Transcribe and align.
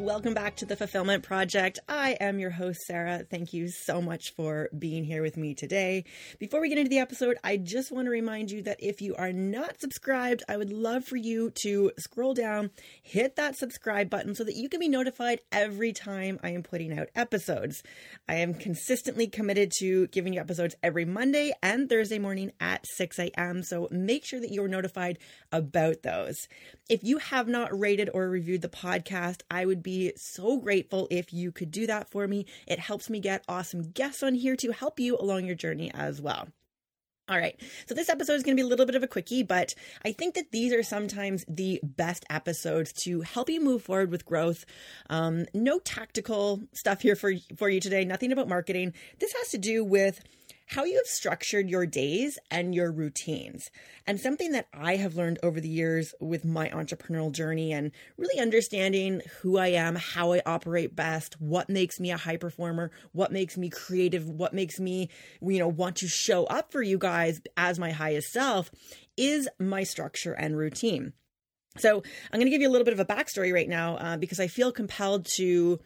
Welcome 0.00 0.32
back 0.32 0.56
to 0.56 0.64
the 0.64 0.76
Fulfillment 0.76 1.22
Project. 1.22 1.78
I 1.86 2.12
am 2.20 2.38
your 2.38 2.48
host, 2.48 2.80
Sarah. 2.86 3.22
Thank 3.30 3.52
you 3.52 3.68
so 3.68 4.00
much 4.00 4.32
for 4.34 4.70
being 4.76 5.04
here 5.04 5.20
with 5.20 5.36
me 5.36 5.54
today. 5.54 6.04
Before 6.38 6.58
we 6.58 6.70
get 6.70 6.78
into 6.78 6.88
the 6.88 7.00
episode, 7.00 7.36
I 7.44 7.58
just 7.58 7.92
want 7.92 8.06
to 8.06 8.10
remind 8.10 8.50
you 8.50 8.62
that 8.62 8.82
if 8.82 9.02
you 9.02 9.14
are 9.16 9.30
not 9.30 9.78
subscribed, 9.78 10.42
I 10.48 10.56
would 10.56 10.72
love 10.72 11.04
for 11.04 11.16
you 11.16 11.52
to 11.64 11.92
scroll 11.98 12.32
down, 12.32 12.70
hit 13.02 13.36
that 13.36 13.56
subscribe 13.56 14.08
button 14.08 14.34
so 14.34 14.42
that 14.42 14.56
you 14.56 14.70
can 14.70 14.80
be 14.80 14.88
notified 14.88 15.42
every 15.52 15.92
time 15.92 16.40
I 16.42 16.52
am 16.52 16.62
putting 16.62 16.98
out 16.98 17.10
episodes. 17.14 17.82
I 18.26 18.36
am 18.36 18.54
consistently 18.54 19.26
committed 19.26 19.70
to 19.80 20.06
giving 20.06 20.32
you 20.32 20.40
episodes 20.40 20.76
every 20.82 21.04
Monday 21.04 21.52
and 21.62 21.90
Thursday 21.90 22.18
morning 22.18 22.52
at 22.58 22.86
6 22.96 23.18
a.m. 23.18 23.62
So 23.62 23.86
make 23.90 24.24
sure 24.24 24.40
that 24.40 24.50
you're 24.50 24.66
notified 24.66 25.18
about 25.52 26.02
those. 26.02 26.48
If 26.88 27.04
you 27.04 27.18
have 27.18 27.48
not 27.48 27.78
rated 27.78 28.08
or 28.14 28.30
reviewed 28.30 28.62
the 28.62 28.68
podcast, 28.68 29.42
I 29.50 29.66
would 29.66 29.82
be 29.82 29.89
be 29.90 30.12
so 30.16 30.56
grateful 30.56 31.08
if 31.10 31.32
you 31.32 31.50
could 31.50 31.72
do 31.72 31.86
that 31.88 32.08
for 32.08 32.28
me. 32.28 32.46
It 32.68 32.78
helps 32.78 33.10
me 33.10 33.18
get 33.18 33.44
awesome 33.48 33.90
guests 33.90 34.22
on 34.22 34.34
here 34.34 34.54
to 34.56 34.70
help 34.70 35.00
you 35.00 35.16
along 35.16 35.46
your 35.46 35.56
journey 35.56 35.90
as 35.92 36.20
well. 36.20 36.46
All 37.28 37.36
right. 37.38 37.60
So 37.86 37.94
this 37.94 38.08
episode 38.08 38.34
is 38.34 38.42
going 38.42 38.56
to 38.56 38.60
be 38.60 38.66
a 38.66 38.68
little 38.68 38.86
bit 38.86 38.94
of 38.94 39.02
a 39.02 39.08
quickie, 39.08 39.42
but 39.42 39.74
I 40.04 40.12
think 40.12 40.34
that 40.34 40.50
these 40.52 40.72
are 40.72 40.82
sometimes 40.82 41.44
the 41.48 41.80
best 41.82 42.24
episodes 42.30 42.92
to 43.04 43.20
help 43.20 43.48
you 43.48 43.60
move 43.60 43.82
forward 43.82 44.10
with 44.10 44.24
growth. 44.24 44.64
Um, 45.08 45.46
no 45.54 45.78
tactical 45.80 46.60
stuff 46.72 47.02
here 47.02 47.14
for 47.14 47.32
for 47.56 47.68
you 47.68 47.80
today. 47.80 48.04
Nothing 48.04 48.32
about 48.32 48.48
marketing. 48.48 48.94
This 49.20 49.32
has 49.32 49.48
to 49.50 49.58
do 49.58 49.84
with 49.84 50.20
how 50.70 50.84
you 50.84 50.94
have 50.94 51.06
structured 51.06 51.68
your 51.68 51.84
days 51.84 52.38
and 52.48 52.72
your 52.72 52.92
routines. 52.92 53.72
And 54.06 54.20
something 54.20 54.52
that 54.52 54.68
I 54.72 54.94
have 54.96 55.16
learned 55.16 55.40
over 55.42 55.60
the 55.60 55.68
years 55.68 56.14
with 56.20 56.44
my 56.44 56.68
entrepreneurial 56.68 57.32
journey 57.32 57.72
and 57.72 57.90
really 58.16 58.40
understanding 58.40 59.20
who 59.40 59.58
I 59.58 59.68
am, 59.68 59.96
how 59.96 60.32
I 60.32 60.42
operate 60.46 60.94
best, 60.94 61.40
what 61.40 61.68
makes 61.68 61.98
me 61.98 62.12
a 62.12 62.16
high 62.16 62.36
performer, 62.36 62.92
what 63.10 63.32
makes 63.32 63.58
me 63.58 63.68
creative, 63.68 64.28
what 64.28 64.54
makes 64.54 64.78
me, 64.78 65.08
you 65.42 65.58
know, 65.58 65.66
want 65.66 65.96
to 65.96 66.08
show 66.08 66.44
up 66.44 66.70
for 66.70 66.82
you 66.82 66.98
guys 66.98 67.40
as 67.56 67.80
my 67.80 67.90
highest 67.90 68.32
self 68.32 68.70
is 69.16 69.48
my 69.58 69.82
structure 69.82 70.34
and 70.34 70.56
routine. 70.56 71.14
So 71.78 71.96
I'm 72.32 72.38
going 72.38 72.46
to 72.46 72.50
give 72.50 72.62
you 72.62 72.68
a 72.68 72.70
little 72.70 72.84
bit 72.84 72.94
of 72.94 73.00
a 73.00 73.04
backstory 73.04 73.52
right 73.52 73.68
now 73.68 73.96
uh, 73.96 74.16
because 74.18 74.38
I 74.38 74.46
feel 74.46 74.70
compelled 74.70 75.26
to 75.36 75.80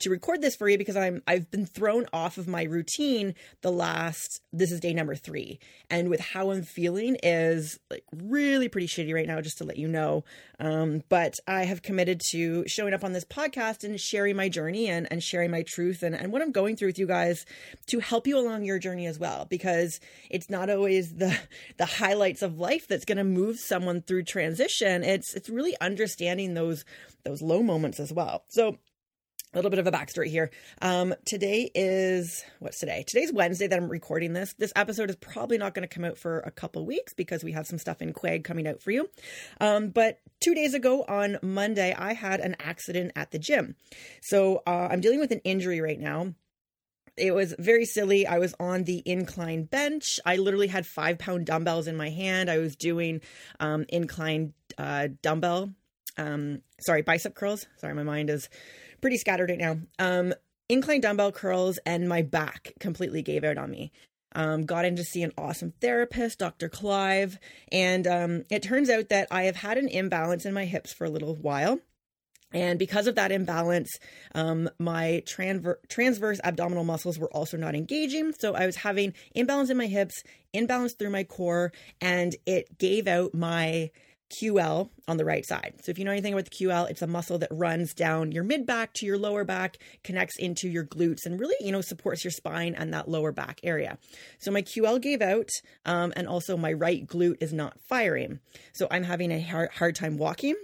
to 0.00 0.10
record 0.10 0.42
this 0.42 0.56
for 0.56 0.68
you 0.68 0.78
because 0.78 0.96
I'm 0.96 1.22
I've 1.26 1.50
been 1.50 1.66
thrown 1.66 2.06
off 2.12 2.38
of 2.38 2.48
my 2.48 2.64
routine 2.64 3.34
the 3.62 3.72
last 3.72 4.40
this 4.52 4.72
is 4.72 4.80
day 4.80 4.94
number 4.94 5.14
3 5.14 5.58
and 5.90 6.08
with 6.08 6.20
how 6.20 6.50
I'm 6.50 6.62
feeling 6.62 7.16
is 7.22 7.78
like 7.90 8.04
really 8.14 8.68
pretty 8.68 8.86
shitty 8.86 9.14
right 9.14 9.26
now 9.26 9.40
just 9.40 9.58
to 9.58 9.64
let 9.64 9.78
you 9.78 9.88
know. 9.88 10.24
Um, 10.60 11.02
but 11.08 11.38
I 11.46 11.64
have 11.64 11.82
committed 11.82 12.20
to 12.30 12.66
showing 12.66 12.92
up 12.92 13.04
on 13.04 13.12
this 13.12 13.24
podcast 13.24 13.84
and 13.84 14.00
sharing 14.00 14.36
my 14.36 14.48
journey 14.48 14.88
and, 14.88 15.06
and 15.10 15.22
sharing 15.22 15.50
my 15.50 15.62
truth 15.62 16.02
and, 16.02 16.14
and 16.14 16.32
what 16.32 16.42
I'm 16.42 16.52
going 16.52 16.76
through 16.76 16.88
with 16.88 16.98
you 16.98 17.06
guys 17.06 17.46
to 17.86 18.00
help 18.00 18.26
you 18.26 18.38
along 18.38 18.64
your 18.64 18.78
journey 18.78 19.06
as 19.06 19.18
well. 19.18 19.46
Because 19.48 20.00
it's 20.30 20.50
not 20.50 20.68
always 20.70 21.14
the 21.14 21.38
the 21.76 21.86
highlights 21.86 22.42
of 22.42 22.58
life 22.58 22.86
that's 22.88 23.04
going 23.04 23.18
to 23.18 23.24
move 23.24 23.58
someone 23.58 24.02
through 24.02 24.24
transition. 24.24 25.04
It's 25.04 25.34
it's 25.34 25.48
really 25.48 25.76
understanding 25.80 26.54
those 26.54 26.84
those 27.24 27.42
low 27.42 27.62
moments 27.62 28.00
as 28.00 28.12
well. 28.12 28.44
So 28.48 28.78
a 29.54 29.56
little 29.56 29.70
bit 29.70 29.78
of 29.78 29.86
a 29.86 29.90
backstory 29.90 30.26
here. 30.26 30.50
Um, 30.82 31.14
today 31.24 31.70
is 31.74 32.44
what's 32.58 32.78
today? 32.78 33.04
Today's 33.06 33.32
Wednesday 33.32 33.66
that 33.66 33.78
I'm 33.78 33.88
recording 33.88 34.34
this. 34.34 34.54
This 34.58 34.72
episode 34.76 35.08
is 35.08 35.16
probably 35.16 35.56
not 35.56 35.74
going 35.74 35.88
to 35.88 35.94
come 35.94 36.04
out 36.04 36.18
for 36.18 36.40
a 36.40 36.50
couple 36.50 36.84
weeks 36.84 37.14
because 37.14 37.42
we 37.42 37.52
have 37.52 37.66
some 37.66 37.78
stuff 37.78 38.02
in 38.02 38.12
Quag 38.12 38.44
coming 38.44 38.66
out 38.66 38.82
for 38.82 38.90
you. 38.90 39.08
Um, 39.60 39.88
but 39.88 40.20
two 40.40 40.54
days 40.54 40.74
ago 40.74 41.04
on 41.08 41.38
Monday, 41.42 41.94
I 41.96 42.12
had 42.12 42.40
an 42.40 42.56
accident 42.60 43.12
at 43.16 43.30
the 43.30 43.38
gym. 43.38 43.74
So 44.20 44.62
uh, 44.66 44.88
I'm 44.90 45.00
dealing 45.00 45.20
with 45.20 45.32
an 45.32 45.40
injury 45.44 45.80
right 45.80 45.98
now 45.98 46.34
it 47.16 47.34
was 47.34 47.52
very 47.58 47.84
silly. 47.84 48.28
I 48.28 48.38
was 48.38 48.54
on 48.60 48.84
the 48.84 49.02
incline 49.04 49.64
bench. 49.64 50.20
I 50.24 50.36
literally 50.36 50.68
had 50.68 50.86
five 50.86 51.18
pound 51.18 51.46
dumbbells 51.46 51.88
in 51.88 51.96
my 51.96 52.10
hand. 52.10 52.48
I 52.48 52.58
was 52.58 52.76
doing 52.76 53.22
um, 53.58 53.84
incline 53.88 54.54
uh, 54.78 55.08
dumbbell, 55.20 55.72
um, 56.16 56.62
sorry, 56.80 57.02
bicep 57.02 57.34
curls. 57.34 57.66
Sorry, 57.78 57.94
my 57.94 58.02
mind 58.02 58.30
is 58.30 58.48
pretty 59.00 59.16
scattered 59.16 59.50
right 59.50 59.58
now. 59.58 59.78
Um, 59.98 60.34
incline 60.68 61.00
dumbbell 61.00 61.32
curls 61.32 61.78
and 61.86 62.08
my 62.08 62.22
back 62.22 62.72
completely 62.80 63.22
gave 63.22 63.44
out 63.44 63.58
on 63.58 63.70
me. 63.70 63.92
Um, 64.32 64.66
got 64.66 64.84
in 64.84 64.96
to 64.96 65.04
see 65.04 65.22
an 65.22 65.32
awesome 65.38 65.72
therapist, 65.80 66.38
Dr. 66.38 66.68
Clive, 66.68 67.38
and 67.72 68.06
um, 68.06 68.44
it 68.50 68.62
turns 68.62 68.90
out 68.90 69.08
that 69.08 69.26
I 69.30 69.44
have 69.44 69.56
had 69.56 69.78
an 69.78 69.88
imbalance 69.88 70.44
in 70.44 70.52
my 70.52 70.66
hips 70.66 70.92
for 70.92 71.06
a 71.06 71.10
little 71.10 71.34
while. 71.34 71.80
And 72.52 72.78
because 72.78 73.06
of 73.06 73.14
that 73.16 73.32
imbalance, 73.32 73.98
um, 74.34 74.70
my 74.78 75.22
transver- 75.26 75.78
transverse 75.88 76.40
abdominal 76.44 76.84
muscles 76.84 77.18
were 77.18 77.32
also 77.32 77.56
not 77.56 77.74
engaging. 77.74 78.32
So 78.38 78.54
I 78.54 78.64
was 78.64 78.76
having 78.76 79.12
imbalance 79.34 79.70
in 79.70 79.76
my 79.76 79.86
hips, 79.86 80.22
imbalance 80.54 80.94
through 80.94 81.10
my 81.10 81.24
core, 81.24 81.72
and 82.00 82.34
it 82.46 82.78
gave 82.78 83.06
out 83.06 83.34
my 83.34 83.90
QL 84.30 84.90
on 85.06 85.16
the 85.16 85.24
right 85.24 85.44
side. 85.44 85.74
So 85.82 85.90
if 85.90 85.98
you 85.98 86.04
know 86.04 86.10
anything 86.10 86.32
about 86.32 86.44
the 86.44 86.50
QL, 86.50 86.90
it's 86.90 87.02
a 87.02 87.06
muscle 87.06 87.38
that 87.38 87.48
runs 87.50 87.94
down 87.94 88.32
your 88.32 88.44
mid 88.44 88.66
back 88.66 88.92
to 88.94 89.06
your 89.06 89.18
lower 89.18 89.44
back, 89.44 89.78
connects 90.04 90.36
into 90.38 90.68
your 90.68 90.84
glutes, 90.84 91.24
and 91.26 91.40
really, 91.40 91.56
you 91.60 91.72
know, 91.72 91.80
supports 91.80 92.24
your 92.24 92.30
spine 92.30 92.74
and 92.74 92.92
that 92.92 93.08
lower 93.08 93.32
back 93.32 93.60
area. 93.62 93.98
So 94.38 94.50
my 94.50 94.62
QL 94.62 95.00
gave 95.00 95.22
out, 95.22 95.48
um, 95.86 96.12
and 96.16 96.28
also 96.28 96.56
my 96.56 96.72
right 96.72 97.06
glute 97.06 97.42
is 97.42 97.52
not 97.52 97.80
firing. 97.88 98.40
So 98.72 98.86
I'm 98.90 99.04
having 99.04 99.30
a 99.30 99.40
hard, 99.40 99.70
hard 99.72 99.94
time 99.94 100.18
walking. 100.18 100.56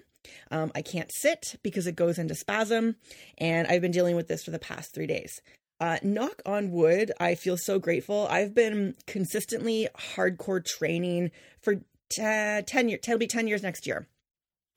Um, 0.50 0.72
I 0.75 0.82
can't 0.82 1.10
sit 1.12 1.56
because 1.62 1.86
it 1.86 1.96
goes 1.96 2.19
into 2.19 2.34
spasm, 2.34 2.96
and 3.38 3.66
I've 3.69 3.82
been 3.82 3.91
dealing 3.91 4.16
with 4.16 4.28
this 4.28 4.44
for 4.44 4.50
the 4.50 4.58
past 4.58 4.94
three 4.94 5.06
days. 5.06 5.41
Uh, 5.81 5.98
knock 6.02 6.41
on 6.46 6.70
wood, 6.70 7.12
I 7.19 7.34
feel 7.34 7.56
so 7.56 7.78
grateful. 7.78 8.26
I've 8.31 8.54
been 8.54 8.94
consistently 9.06 9.88
hardcore 10.14 10.64
training 10.64 11.31
for 11.60 11.81
t- 12.09 12.22
10 12.22 12.88
years, 12.88 13.00
it'll 13.03 13.19
be 13.19 13.26
10 13.26 13.47
years 13.47 13.62
next 13.62 13.87
year. 13.87 14.06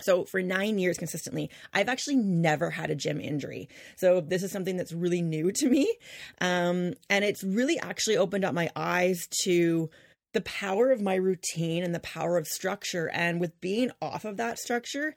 So 0.01 0.25
for 0.25 0.43
nine 0.43 0.77
years 0.77 0.97
consistently, 0.97 1.49
I've 1.73 1.89
actually 1.89 2.17
never 2.17 2.69
had 2.69 2.91
a 2.91 2.95
gym 2.95 3.19
injury. 3.19 3.67
So 3.95 4.21
this 4.21 4.43
is 4.43 4.51
something 4.51 4.77
that's 4.77 4.93
really 4.93 5.21
new 5.21 5.51
to 5.53 5.69
me. 5.69 5.91
Um, 6.39 6.93
and 7.09 7.25
it's 7.25 7.43
really 7.43 7.79
actually 7.79 8.17
opened 8.17 8.45
up 8.45 8.53
my 8.53 8.69
eyes 8.75 9.27
to 9.43 9.89
the 10.33 10.41
power 10.41 10.91
of 10.91 11.01
my 11.01 11.15
routine 11.15 11.83
and 11.83 11.95
the 11.95 11.99
power 11.99 12.37
of 12.37 12.45
structure. 12.45 13.09
And 13.11 13.41
with 13.41 13.59
being 13.59 13.89
off 13.99 14.23
of 14.23 14.37
that 14.37 14.59
structure, 14.59 15.15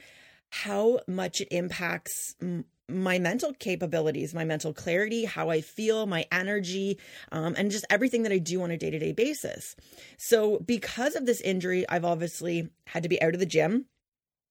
how 0.48 1.00
much 1.06 1.40
it 1.40 1.48
impacts 1.50 2.34
my 2.90 3.18
mental 3.18 3.52
capabilities, 3.54 4.34
my 4.34 4.44
mental 4.44 4.72
clarity, 4.72 5.24
how 5.24 5.50
I 5.50 5.60
feel, 5.60 6.06
my 6.06 6.26
energy, 6.32 6.98
um, 7.32 7.54
and 7.56 7.70
just 7.70 7.86
everything 7.90 8.22
that 8.24 8.32
I 8.32 8.38
do 8.38 8.62
on 8.62 8.70
a 8.70 8.76
day 8.76 8.90
to 8.90 8.98
day 8.98 9.12
basis. 9.12 9.76
So, 10.18 10.58
because 10.58 11.16
of 11.16 11.26
this 11.26 11.40
injury, 11.40 11.88
I've 11.88 12.04
obviously 12.04 12.68
had 12.86 13.02
to 13.02 13.08
be 13.08 13.20
out 13.22 13.34
of 13.34 13.40
the 13.40 13.46
gym. 13.46 13.86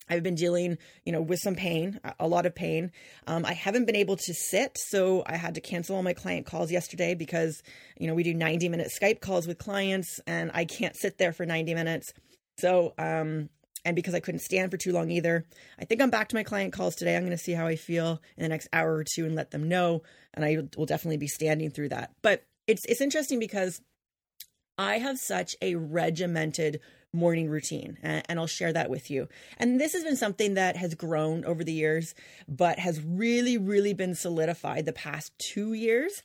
I've 0.09 0.23
been 0.23 0.35
dealing, 0.35 0.77
you 1.05 1.11
know, 1.11 1.21
with 1.21 1.39
some 1.39 1.55
pain, 1.55 1.99
a 2.19 2.27
lot 2.27 2.45
of 2.45 2.55
pain. 2.55 2.91
Um, 3.27 3.45
I 3.45 3.53
haven't 3.53 3.85
been 3.85 3.95
able 3.95 4.17
to 4.17 4.33
sit, 4.33 4.75
so 4.75 5.23
I 5.27 5.35
had 5.35 5.55
to 5.55 5.61
cancel 5.61 5.95
all 5.95 6.03
my 6.03 6.13
client 6.13 6.47
calls 6.47 6.71
yesterday 6.71 7.13
because, 7.13 7.61
you 7.97 8.07
know, 8.07 8.15
we 8.15 8.23
do 8.23 8.33
90 8.33 8.69
minute 8.69 8.91
Skype 8.99 9.21
calls 9.21 9.47
with 9.47 9.59
clients, 9.59 10.19
and 10.25 10.49
I 10.53 10.65
can't 10.65 10.95
sit 10.95 11.17
there 11.17 11.31
for 11.31 11.45
90 11.45 11.75
minutes. 11.75 12.11
So, 12.57 12.93
um, 12.97 13.49
and 13.85 13.95
because 13.95 14.13
I 14.13 14.19
couldn't 14.19 14.41
stand 14.41 14.71
for 14.71 14.77
too 14.77 14.91
long 14.91 15.11
either. 15.11 15.45
I 15.79 15.85
think 15.85 16.01
I'm 16.01 16.09
back 16.09 16.29
to 16.29 16.35
my 16.35 16.43
client 16.43 16.73
calls 16.73 16.95
today. 16.95 17.15
I'm 17.15 17.23
going 17.23 17.31
to 17.31 17.43
see 17.43 17.53
how 17.53 17.67
I 17.67 17.75
feel 17.75 18.21
in 18.37 18.43
the 18.43 18.49
next 18.49 18.67
hour 18.73 18.93
or 18.95 19.03
two 19.03 19.25
and 19.25 19.35
let 19.35 19.51
them 19.51 19.67
know. 19.67 20.03
And 20.33 20.45
I 20.45 20.57
will 20.77 20.85
definitely 20.85 21.17
be 21.17 21.27
standing 21.27 21.69
through 21.69 21.89
that. 21.89 22.11
But 22.21 22.43
it's 22.67 22.85
it's 22.85 23.01
interesting 23.01 23.39
because 23.39 23.81
I 24.77 24.99
have 24.99 25.17
such 25.17 25.55
a 25.61 25.75
regimented 25.75 26.79
morning 27.11 27.49
routine, 27.49 27.97
and 28.03 28.39
I'll 28.39 28.47
share 28.47 28.71
that 28.73 28.89
with 28.89 29.09
you. 29.09 29.27
And 29.57 29.79
this 29.79 29.93
has 29.93 30.03
been 30.03 30.15
something 30.15 30.53
that 30.53 30.75
has 30.75 30.93
grown 30.93 31.43
over 31.45 31.63
the 31.63 31.73
years, 31.73 32.13
but 32.47 32.77
has 32.79 33.01
really, 33.03 33.57
really 33.57 33.93
been 33.93 34.15
solidified 34.15 34.85
the 34.85 34.93
past 34.93 35.33
two 35.39 35.73
years. 35.73 36.21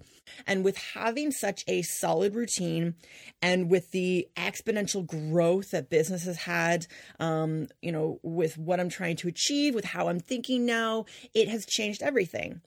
And 0.46 0.64
with 0.64 0.76
having 0.76 1.30
such 1.30 1.64
a 1.66 1.82
solid 1.82 2.34
routine 2.34 2.94
and 3.40 3.70
with 3.70 3.90
the 3.92 4.28
exponential 4.36 5.06
growth 5.06 5.70
that 5.70 5.90
business 5.90 6.24
has 6.24 6.38
had, 6.38 6.86
um, 7.18 7.68
you 7.80 7.92
know, 7.92 8.20
with 8.22 8.58
what 8.58 8.80
I'm 8.80 8.88
trying 8.88 9.16
to 9.16 9.28
achieve, 9.28 9.74
with 9.74 9.84
how 9.84 10.08
I'm 10.08 10.20
thinking 10.20 10.66
now, 10.66 11.06
it 11.34 11.48
has 11.48 11.64
changed 11.66 12.02
everything. 12.02 12.60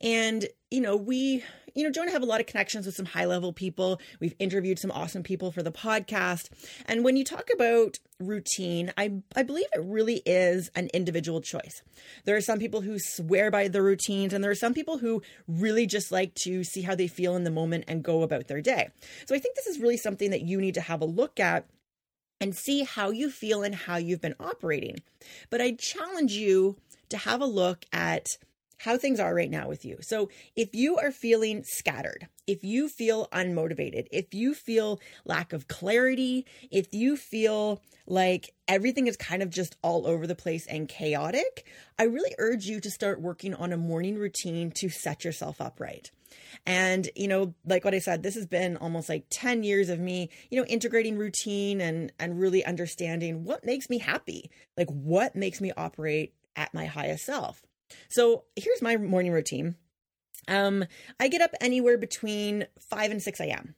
And, 0.00 0.46
you 0.70 0.80
know, 0.80 0.96
we, 0.96 1.42
you 1.74 1.84
know, 1.84 1.90
Joe 1.90 2.02
and 2.02 2.10
have 2.10 2.22
a 2.22 2.26
lot 2.26 2.40
of 2.40 2.46
connections 2.46 2.86
with 2.86 2.94
some 2.94 3.06
high 3.06 3.24
level 3.24 3.52
people. 3.52 4.00
We've 4.20 4.34
interviewed 4.38 4.78
some 4.78 4.90
awesome 4.90 5.22
people 5.22 5.50
for 5.50 5.62
the 5.62 5.72
podcast. 5.72 6.48
And 6.86 7.04
when 7.04 7.16
you 7.16 7.24
talk 7.24 7.48
about 7.52 7.98
routine, 8.20 8.92
I, 8.96 9.12
I 9.34 9.42
believe 9.42 9.66
it 9.74 9.82
really 9.84 10.22
is 10.24 10.70
an 10.74 10.88
individual 10.94 11.40
choice. 11.40 11.82
There 12.24 12.36
are 12.36 12.40
some 12.40 12.58
people 12.58 12.80
who 12.80 12.98
swear 12.98 13.50
by 13.50 13.68
the 13.68 13.82
routines, 13.82 14.32
and 14.32 14.42
there 14.42 14.50
are 14.50 14.56
some 14.56 14.74
people 14.74 14.98
who 14.98 15.22
really 15.48 15.86
just 15.86 16.12
like 16.12 16.34
to 16.44 16.64
see 16.64 16.82
how 16.82 16.94
they 16.94 17.08
feel 17.08 17.36
in 17.36 17.44
the 17.44 17.50
moment 17.50 17.84
and 17.88 18.02
go 18.02 18.22
about 18.22 18.46
their 18.46 18.60
day. 18.60 18.90
So 19.26 19.34
I 19.34 19.38
think 19.38 19.56
this 19.56 19.66
is 19.66 19.80
really 19.80 19.96
something 19.96 20.30
that 20.30 20.42
you 20.42 20.60
need 20.60 20.74
to 20.74 20.80
have 20.80 21.00
a 21.00 21.06
look 21.06 21.40
at 21.40 21.66
and 22.40 22.54
see 22.54 22.84
how 22.84 23.10
you 23.10 23.30
feel 23.30 23.62
and 23.62 23.74
how 23.74 23.96
you've 23.96 24.20
been 24.20 24.34
operating. 24.38 24.96
But 25.50 25.60
I 25.60 25.72
challenge 25.72 26.32
you 26.32 26.76
to 27.08 27.16
have 27.16 27.40
a 27.40 27.46
look 27.46 27.84
at 27.92 28.26
how 28.78 28.96
things 28.96 29.20
are 29.20 29.34
right 29.34 29.50
now 29.50 29.68
with 29.68 29.84
you. 29.84 29.98
So, 30.00 30.28
if 30.56 30.74
you 30.74 30.96
are 30.98 31.10
feeling 31.10 31.64
scattered, 31.64 32.28
if 32.46 32.62
you 32.62 32.88
feel 32.88 33.28
unmotivated, 33.32 34.06
if 34.10 34.34
you 34.34 34.54
feel 34.54 35.00
lack 35.24 35.52
of 35.52 35.68
clarity, 35.68 36.46
if 36.70 36.88
you 36.92 37.16
feel 37.16 37.82
like 38.06 38.52
everything 38.68 39.06
is 39.06 39.16
kind 39.16 39.42
of 39.42 39.50
just 39.50 39.76
all 39.82 40.06
over 40.06 40.26
the 40.26 40.34
place 40.34 40.66
and 40.66 40.88
chaotic, 40.88 41.66
I 41.98 42.04
really 42.04 42.34
urge 42.38 42.66
you 42.66 42.80
to 42.80 42.90
start 42.90 43.20
working 43.20 43.54
on 43.54 43.72
a 43.72 43.76
morning 43.76 44.16
routine 44.16 44.70
to 44.72 44.88
set 44.88 45.24
yourself 45.24 45.60
up 45.60 45.80
right. 45.80 46.10
And, 46.66 47.08
you 47.14 47.28
know, 47.28 47.54
like 47.64 47.84
what 47.84 47.94
I 47.94 47.98
said, 47.98 48.22
this 48.22 48.34
has 48.34 48.46
been 48.46 48.76
almost 48.76 49.08
like 49.08 49.26
10 49.30 49.62
years 49.62 49.88
of 49.88 50.00
me, 50.00 50.30
you 50.50 50.60
know, 50.60 50.66
integrating 50.66 51.16
routine 51.16 51.80
and 51.80 52.12
and 52.18 52.40
really 52.40 52.64
understanding 52.64 53.44
what 53.44 53.64
makes 53.64 53.88
me 53.88 53.98
happy. 53.98 54.50
Like 54.76 54.88
what 54.90 55.36
makes 55.36 55.60
me 55.60 55.72
operate 55.76 56.34
at 56.56 56.74
my 56.74 56.86
highest 56.86 57.24
self. 57.24 57.62
So 58.08 58.44
here's 58.56 58.82
my 58.82 58.96
morning 58.96 59.32
routine. 59.32 59.76
Um, 60.48 60.84
I 61.18 61.28
get 61.28 61.40
up 61.40 61.52
anywhere 61.60 61.98
between 61.98 62.66
5 62.78 63.10
and 63.10 63.22
6 63.22 63.40
a.m. 63.40 63.74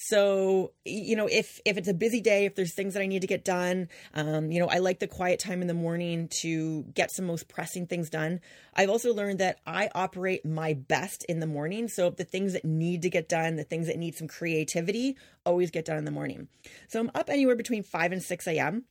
So, 0.00 0.74
you 0.84 1.16
know, 1.16 1.26
if 1.26 1.60
if 1.64 1.76
it's 1.76 1.88
a 1.88 1.94
busy 1.94 2.20
day, 2.20 2.44
if 2.44 2.54
there's 2.54 2.72
things 2.72 2.94
that 2.94 3.02
I 3.02 3.06
need 3.06 3.22
to 3.22 3.26
get 3.26 3.44
done, 3.44 3.88
um, 4.14 4.52
you 4.52 4.60
know, 4.60 4.68
I 4.68 4.78
like 4.78 5.00
the 5.00 5.08
quiet 5.08 5.40
time 5.40 5.60
in 5.60 5.66
the 5.66 5.74
morning 5.74 6.28
to 6.40 6.84
get 6.94 7.10
some 7.10 7.26
most 7.26 7.48
pressing 7.48 7.88
things 7.88 8.08
done. 8.08 8.40
I've 8.74 8.90
also 8.90 9.12
learned 9.12 9.40
that 9.40 9.58
I 9.66 9.90
operate 9.96 10.46
my 10.46 10.74
best 10.74 11.24
in 11.24 11.40
the 11.40 11.48
morning. 11.48 11.88
So 11.88 12.10
the 12.10 12.22
things 12.22 12.52
that 12.52 12.64
need 12.64 13.02
to 13.02 13.10
get 13.10 13.28
done, 13.28 13.56
the 13.56 13.64
things 13.64 13.88
that 13.88 13.98
need 13.98 14.14
some 14.14 14.28
creativity, 14.28 15.16
always 15.44 15.72
get 15.72 15.84
done 15.84 15.98
in 15.98 16.04
the 16.04 16.12
morning. 16.12 16.46
So 16.86 17.00
I'm 17.00 17.10
up 17.16 17.28
anywhere 17.28 17.56
between 17.56 17.82
5 17.82 18.12
and 18.12 18.22
6 18.22 18.46
a.m. 18.46 18.84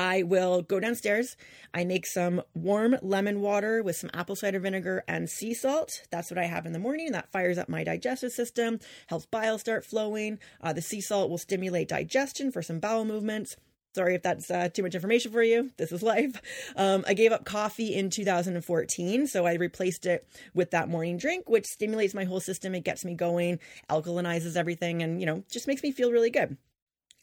I 0.00 0.22
will 0.22 0.62
go 0.62 0.80
downstairs. 0.80 1.36
I 1.74 1.84
make 1.84 2.06
some 2.06 2.40
warm 2.54 2.96
lemon 3.02 3.42
water 3.42 3.82
with 3.82 3.96
some 3.96 4.08
apple 4.14 4.34
cider 4.34 4.58
vinegar 4.58 5.04
and 5.06 5.28
sea 5.28 5.52
salt. 5.52 5.90
That's 6.10 6.30
what 6.30 6.38
I 6.38 6.46
have 6.46 6.64
in 6.64 6.72
the 6.72 6.78
morning. 6.78 7.12
That 7.12 7.30
fires 7.30 7.58
up 7.58 7.68
my 7.68 7.84
digestive 7.84 8.32
system, 8.32 8.80
helps 9.08 9.26
bile 9.26 9.58
start 9.58 9.84
flowing. 9.84 10.38
Uh, 10.62 10.72
the 10.72 10.80
sea 10.80 11.02
salt 11.02 11.28
will 11.28 11.36
stimulate 11.36 11.88
digestion 11.88 12.50
for 12.50 12.62
some 12.62 12.80
bowel 12.80 13.04
movements. 13.04 13.56
Sorry 13.94 14.14
if 14.14 14.22
that's 14.22 14.50
uh, 14.50 14.70
too 14.70 14.84
much 14.84 14.94
information 14.94 15.32
for 15.32 15.42
you. 15.42 15.70
This 15.76 15.92
is 15.92 16.02
life. 16.02 16.40
Um, 16.76 17.04
I 17.06 17.12
gave 17.12 17.32
up 17.32 17.44
coffee 17.44 17.94
in 17.94 18.08
2014, 18.08 19.26
so 19.26 19.44
I 19.44 19.54
replaced 19.54 20.06
it 20.06 20.26
with 20.54 20.70
that 20.70 20.88
morning 20.88 21.18
drink, 21.18 21.46
which 21.46 21.66
stimulates 21.66 22.14
my 22.14 22.24
whole 22.24 22.40
system. 22.40 22.74
It 22.74 22.84
gets 22.84 23.04
me 23.04 23.12
going, 23.12 23.58
alkalinizes 23.90 24.56
everything, 24.56 25.02
and 25.02 25.20
you 25.20 25.26
know 25.26 25.44
just 25.50 25.66
makes 25.66 25.82
me 25.82 25.92
feel 25.92 26.10
really 26.10 26.30
good. 26.30 26.56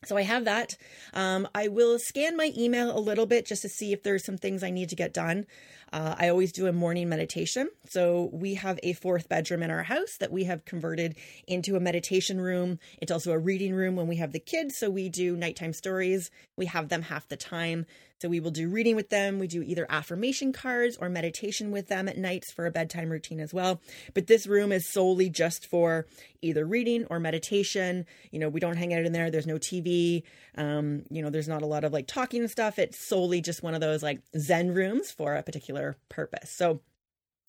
So 0.06 0.16
I 0.16 0.22
have 0.22 0.46
that. 0.46 0.78
Um, 1.14 1.48
I 1.56 1.70
will 1.70 1.98
scan 1.98 2.38
my 2.38 2.54
email 2.56 2.96
a 2.96 3.00
little 3.00 3.26
bit 3.26 3.48
just 3.48 3.64
to 3.64 3.70
see 3.70 3.94
if 3.94 4.04
there's 4.04 4.24
some 4.24 4.38
things 4.38 4.64
I 4.64 4.70
need 4.70 4.90
to 4.90 4.96
get 4.96 5.12
done. 5.12 5.48
Uh, 5.92 6.16
I 6.18 6.30
always 6.30 6.52
do 6.52 6.68
a 6.68 6.72
morning 6.72 7.10
meditation. 7.10 7.70
So 7.90 8.30
we 8.32 8.54
have 8.56 8.80
a 8.84 8.94
fourth 8.94 9.28
bedroom 9.28 9.64
in 9.64 9.72
our 9.72 9.84
house 9.84 10.18
that 10.20 10.32
we 10.32 10.44
have 10.44 10.66
converted 10.66 11.16
into 11.48 11.76
a 11.76 11.80
meditation 11.80 12.40
room. 12.40 12.78
It's 13.02 13.12
also 13.12 13.32
a 13.32 13.40
reading 13.40 13.74
room 13.74 13.96
when 13.96 14.08
we 14.08 14.18
have 14.18 14.34
the 14.34 14.40
kids. 14.40 14.78
So 14.78 14.90
we 14.90 15.10
do 15.10 15.36
nighttime 15.36 15.74
stories. 15.74 16.30
We 16.56 16.68
have 16.68 16.90
them 16.90 17.04
half 17.04 17.28
the 17.28 17.38
time. 17.38 17.88
So 18.20 18.30
we 18.30 18.40
will 18.40 18.52
do 18.52 18.68
reading 18.68 18.96
with 18.96 19.10
them. 19.10 19.38
We 19.38 19.48
do 19.48 19.62
either 19.62 19.86
affirmation 19.90 20.52
cards 20.52 20.98
or 21.00 21.08
meditation 21.08 21.72
with 21.72 21.88
them 21.88 22.08
at 22.08 22.18
nights 22.18 22.52
for 22.52 22.66
a 22.66 22.72
bedtime 22.72 23.10
routine 23.10 23.40
as 23.40 23.54
well. 23.54 23.80
But 24.14 24.26
this 24.26 24.48
room 24.48 24.72
is 24.72 24.88
solely 24.88 25.30
just 25.30 25.68
for 25.68 26.08
either 26.42 26.66
reading 26.66 27.06
or 27.12 27.20
meditation. 27.20 28.06
You 28.32 28.40
know, 28.40 28.50
we 28.50 28.60
don't 28.60 28.78
hang 28.78 28.94
out 28.94 29.06
in 29.06 29.12
there. 29.12 29.30
There's 29.30 29.46
no 29.46 29.58
TV. 29.58 30.24
Um, 30.56 31.04
you 31.12 31.22
know, 31.22 31.30
there's 31.30 31.48
not 31.48 31.62
a 31.62 31.68
lot 31.68 31.84
of 31.84 31.94
like 31.94 32.08
talking 32.08 32.42
and 32.42 32.50
stuff. 32.50 32.80
It's 32.80 32.98
solely 32.98 33.40
just 33.40 33.62
one 33.62 33.76
of 33.76 33.82
those 33.82 34.02
like 34.02 34.22
Zen 34.38 34.74
rooms 34.74 35.12
for 35.12 35.36
a 35.36 35.44
particular 35.44 35.96
purpose. 36.10 36.50
So 36.50 36.82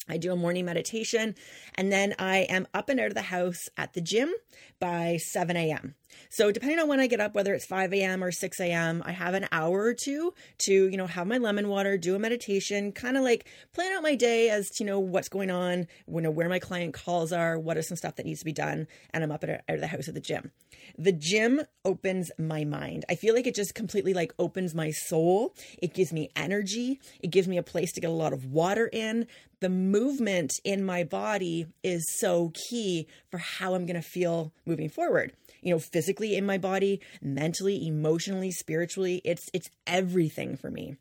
I 0.09 0.17
do 0.17 0.33
a 0.33 0.37
morning 0.37 0.65
meditation 0.65 1.35
and 1.75 1.93
then 1.93 2.15
I 2.19 2.39
am 2.39 2.67
up 2.73 2.89
and 2.89 2.99
out 2.99 3.09
of 3.09 3.15
the 3.15 3.23
house 3.23 3.69
at 3.77 3.93
the 3.93 4.01
gym 4.01 4.33
by 4.81 5.19
7 5.19 5.57
a.m. 5.57 5.95
So 6.31 6.53
depending 6.53 6.79
on 6.79 6.89
when 6.89 7.01
I 7.01 7.07
get 7.07 7.21
up, 7.21 7.35
whether 7.35 7.55
it's 7.55 7.67
5 7.67 7.93
a.m. 7.95 8.23
or 8.23 8.31
6 8.31 8.61
a.m., 8.61 9.03
I 9.05 9.13
have 9.13 9.35
an 9.35 9.47
hour 9.53 9.83
or 9.83 9.95
two 9.95 10.35
to, 10.59 10.73
you 10.73 10.97
know, 10.97 11.07
have 11.07 11.27
my 11.27 11.39
lemon 11.39 11.69
water, 11.69 11.97
do 11.97 12.15
a 12.15 12.19
meditation, 12.19 12.93
kind 12.93 13.17
of 13.17 13.23
like 13.23 13.47
plan 13.73 13.93
out 13.93 14.03
my 14.03 14.15
day 14.15 14.51
as 14.51 14.69
to, 14.71 14.85
you 14.85 14.87
know, 14.87 15.01
what's 15.01 15.29
going 15.29 15.51
on, 15.51 15.87
you 16.07 16.21
know, 16.21 16.31
where 16.31 16.49
my 16.49 16.59
client 16.59 16.95
calls 16.95 17.33
are, 17.33 17.59
what 17.59 17.77
are 17.77 17.83
some 17.83 17.97
stuff 17.97 18.17
that 18.17 18.27
needs 18.27 18.41
to 18.41 18.45
be 18.45 18.53
done, 18.53 18.87
and 19.11 19.25
I'm 19.25 19.33
up 19.33 19.45
at, 19.45 19.51
out 19.51 19.75
of 19.75 19.81
the 19.81 19.87
house 19.87 20.09
at 20.09 20.15
the 20.15 20.21
gym. 20.21 20.53
The 20.97 21.13
gym 21.13 21.63
opens 21.85 22.31
my 22.39 22.65
mind. 22.65 23.05
I 23.09 23.15
feel 23.15 23.35
like 23.35 23.47
it 23.47 23.55
just 23.55 23.75
completely 23.75 24.15
like 24.15 24.33
opens 24.39 24.75
my 24.75 24.91
soul. 24.91 25.55
It 25.81 25.95
gives 25.95 26.13
me 26.13 26.31
energy. 26.35 27.01
It 27.21 27.31
gives 27.31 27.49
me 27.49 27.59
a 27.59 27.63
place 27.63 27.93
to 27.93 28.01
get 28.01 28.11
a 28.11 28.13
lot 28.13 28.33
of 28.33 28.47
water 28.47 28.89
in. 28.93 29.27
The 29.61 29.69
movement 29.69 30.53
in 30.65 30.85
my 30.85 31.05
body 31.05 31.67
is 31.83 32.05
so 32.19 32.53
key 32.69 33.07
for 33.31 33.39
how 33.39 33.75
I'm 33.75 33.87
going 33.87 34.01
to 34.01 34.09
feel 34.09 34.53
moving 34.67 34.89
forward 34.89 35.33
you 35.61 35.73
know, 35.73 35.79
physically 35.79 36.37
in 36.37 36.47
my 36.47 36.59
body, 36.59 37.01
mentally, 37.21 37.87
emotionally, 37.87 38.51
spiritually. 38.51 39.21
It's 39.25 39.51
it's 39.53 39.71
everything 39.87 40.57
for 40.57 40.71
me. 40.71 40.97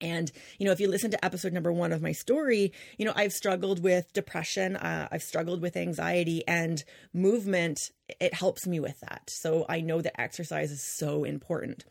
And, 0.00 0.30
you 0.58 0.66
know, 0.66 0.72
if 0.72 0.80
you 0.80 0.88
listen 0.88 1.10
to 1.10 1.24
episode 1.24 1.52
number 1.52 1.72
one 1.72 1.92
of 1.92 2.02
my 2.02 2.12
story, 2.12 2.72
you 2.96 3.04
know, 3.04 3.12
I've 3.14 3.32
struggled 3.32 3.82
with 3.82 4.12
depression. 4.12 4.76
Uh, 4.76 5.08
I've 5.10 5.22
struggled 5.22 5.60
with 5.60 5.76
anxiety 5.76 6.46
and 6.46 6.84
movement. 7.12 7.78
It 8.20 8.34
helps 8.34 8.66
me 8.66 8.80
with 8.80 9.00
that. 9.00 9.28
So 9.28 9.66
I 9.68 9.80
know 9.80 10.00
that 10.00 10.20
exercise 10.20 10.70
is 10.70 10.82
so 10.96 11.24
important. 11.24 11.84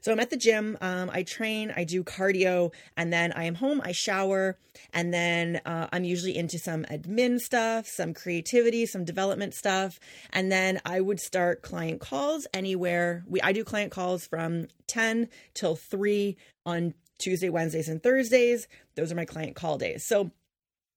So 0.00 0.12
I'm 0.12 0.20
at 0.20 0.30
the 0.30 0.36
gym. 0.36 0.76
Um, 0.80 1.10
I 1.10 1.22
train, 1.22 1.72
I 1.74 1.84
do 1.84 2.04
cardio, 2.04 2.72
and 2.96 3.12
then 3.12 3.32
I 3.32 3.44
am 3.44 3.54
home. 3.54 3.80
I 3.82 3.92
shower, 3.92 4.58
and 4.92 5.14
then 5.14 5.60
uh, 5.64 5.88
I'm 5.92 6.04
usually 6.04 6.36
into 6.36 6.58
some 6.58 6.84
admin 6.84 7.38
stuff, 7.38 7.86
some 7.86 8.12
creativity, 8.12 8.84
some 8.84 9.04
development 9.04 9.54
stuff, 9.54 9.98
and 10.32 10.52
then 10.52 10.80
I 10.84 11.00
would 11.00 11.20
start 11.20 11.62
client 11.62 12.00
calls 12.00 12.46
anywhere. 12.52 13.24
We 13.26 13.40
I 13.40 13.52
do 13.52 13.64
client 13.64 13.92
calls 13.92 14.26
from 14.26 14.68
10 14.86 15.28
till 15.54 15.76
3 15.76 16.36
on 16.66 16.94
Tuesday, 17.18 17.48
Wednesdays, 17.48 17.88
and 17.88 18.02
Thursdays. 18.02 18.68
Those 18.96 19.12
are 19.12 19.16
my 19.16 19.24
client 19.24 19.56
call 19.56 19.78
days. 19.78 20.04
So 20.06 20.30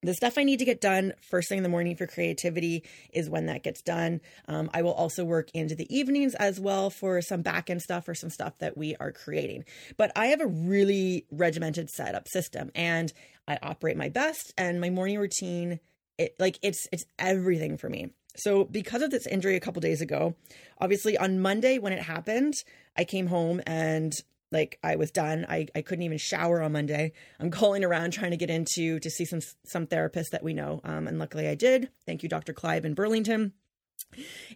the 0.04 0.14
stuff 0.14 0.38
I 0.38 0.44
need 0.44 0.60
to 0.60 0.66
get 0.66 0.80
done 0.80 1.14
first 1.22 1.50
thing 1.50 1.58
in 1.58 1.64
the 1.64 1.70
morning 1.70 1.96
for 1.96 2.06
creativity 2.06 2.84
is 3.12 3.30
when 3.30 3.48
that 3.48 3.64
gets 3.64 3.82
done. 3.82 4.22
Um, 4.48 4.70
I 4.74 4.84
will 4.84 4.94
also 4.94 5.26
work 5.26 5.50
into 5.54 5.76
the 5.76 5.88
evenings 5.96 6.36
as 6.36 6.60
well 6.60 6.90
for 6.92 7.22
some 7.22 7.42
back 7.42 7.70
end 7.70 7.82
stuff 7.82 8.08
or 8.08 8.14
some 8.14 8.30
stuff 8.30 8.58
that 8.60 8.78
we 8.78 8.96
are 8.98 9.12
creating. 9.12 9.66
But 9.98 10.12
I 10.16 10.28
have 10.28 10.42
a 10.42 10.48
really 10.48 11.26
regimented 11.32 11.90
setup 11.90 12.28
system 12.28 12.72
and 12.76 13.12
I 13.48 13.58
operate 13.64 13.98
my 13.98 14.10
best 14.10 14.54
and 14.58 14.80
my 14.80 14.92
morning 14.92 15.18
routine. 15.18 15.80
It 16.20 16.36
like 16.40 16.60
it's 16.62 16.88
it's 16.92 17.06
everything 17.18 17.78
for 17.78 17.90
me. 17.90 18.12
So 18.36 18.66
because 18.66 19.02
of 19.02 19.10
this 19.10 19.26
injury 19.26 19.56
a 19.56 19.60
couple 19.60 19.82
days 19.82 20.02
ago, 20.02 20.36
obviously 20.80 21.18
on 21.18 21.40
Monday 21.40 21.80
when 21.80 21.94
it 21.94 22.04
happened, 22.04 22.54
I 22.96 23.04
came 23.04 23.28
home 23.28 23.62
and 23.66 24.14
like 24.52 24.80
I 24.84 24.96
was 24.96 25.12
done. 25.12 25.46
I, 25.50 25.68
I 25.76 25.82
couldn't 25.82 26.04
even 26.04 26.18
shower 26.18 26.62
on 26.62 26.72
Monday. 26.72 27.14
I'm 27.40 27.52
calling 27.52 27.84
around 27.84 28.12
trying 28.12 28.32
to 28.32 28.38
get 28.38 28.50
into 28.50 29.00
to 29.00 29.10
see 29.10 29.26
some 29.26 29.42
some 29.66 29.88
therapists 29.88 30.30
that 30.32 30.44
we 30.44 30.54
know. 30.54 30.82
Um, 30.84 31.08
and 31.08 31.20
luckily 31.20 31.48
I 31.48 31.56
did. 31.56 31.90
Thank 32.06 32.24
you, 32.24 32.30
Dr. 32.30 32.54
Clive 32.54 32.86
in 32.86 32.94
Burlington. 32.94 33.54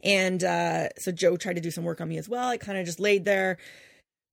And 0.04 0.44
uh, 0.44 0.90
so 0.98 1.12
Joe 1.12 1.36
tried 1.36 1.56
to 1.56 1.62
do 1.62 1.72
some 1.72 1.84
work 1.84 2.00
on 2.00 2.08
me 2.08 2.18
as 2.18 2.30
well. 2.30 2.48
I 2.48 2.58
kind 2.58 2.78
of 2.78 2.86
just 2.86 3.00
laid 3.00 3.26
there, 3.26 3.58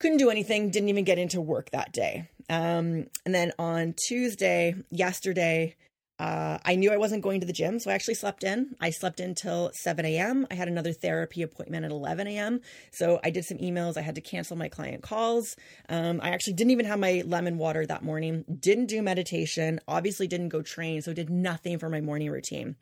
couldn't 0.00 0.18
do 0.18 0.30
anything, 0.30 0.70
didn't 0.70 0.90
even 0.90 1.04
get 1.04 1.18
into 1.18 1.40
work 1.40 1.70
that 1.70 1.92
day. 1.92 2.28
Um, 2.50 3.06
and 3.24 3.34
then 3.34 3.52
on 3.58 3.94
Tuesday, 4.06 4.74
yesterday, 4.90 5.76
uh, 6.18 6.58
I 6.64 6.74
knew 6.74 6.90
I 6.90 6.96
wasn't 6.96 7.22
going 7.22 7.40
to 7.40 7.46
the 7.46 7.52
gym, 7.52 7.78
so 7.78 7.90
I 7.90 7.94
actually 7.94 8.14
slept 8.14 8.42
in. 8.42 8.74
I 8.80 8.90
slept 8.90 9.20
in 9.20 9.36
till 9.36 9.70
7 9.72 10.04
a.m. 10.04 10.48
I 10.50 10.54
had 10.54 10.66
another 10.66 10.92
therapy 10.92 11.42
appointment 11.42 11.84
at 11.84 11.92
11 11.92 12.26
a.m. 12.26 12.60
So 12.90 13.20
I 13.22 13.30
did 13.30 13.44
some 13.44 13.58
emails. 13.58 13.96
I 13.96 14.00
had 14.00 14.16
to 14.16 14.20
cancel 14.20 14.56
my 14.56 14.68
client 14.68 15.02
calls. 15.02 15.54
Um, 15.88 16.20
I 16.20 16.30
actually 16.30 16.54
didn't 16.54 16.72
even 16.72 16.86
have 16.86 16.98
my 16.98 17.22
lemon 17.24 17.56
water 17.56 17.86
that 17.86 18.02
morning. 18.02 18.44
Didn't 18.58 18.86
do 18.86 19.00
meditation. 19.00 19.80
Obviously, 19.86 20.26
didn't 20.26 20.48
go 20.48 20.60
train. 20.60 21.02
So 21.02 21.12
did 21.12 21.30
nothing 21.30 21.78
for 21.78 21.88
my 21.88 22.00
morning 22.00 22.30
routine. 22.30 22.74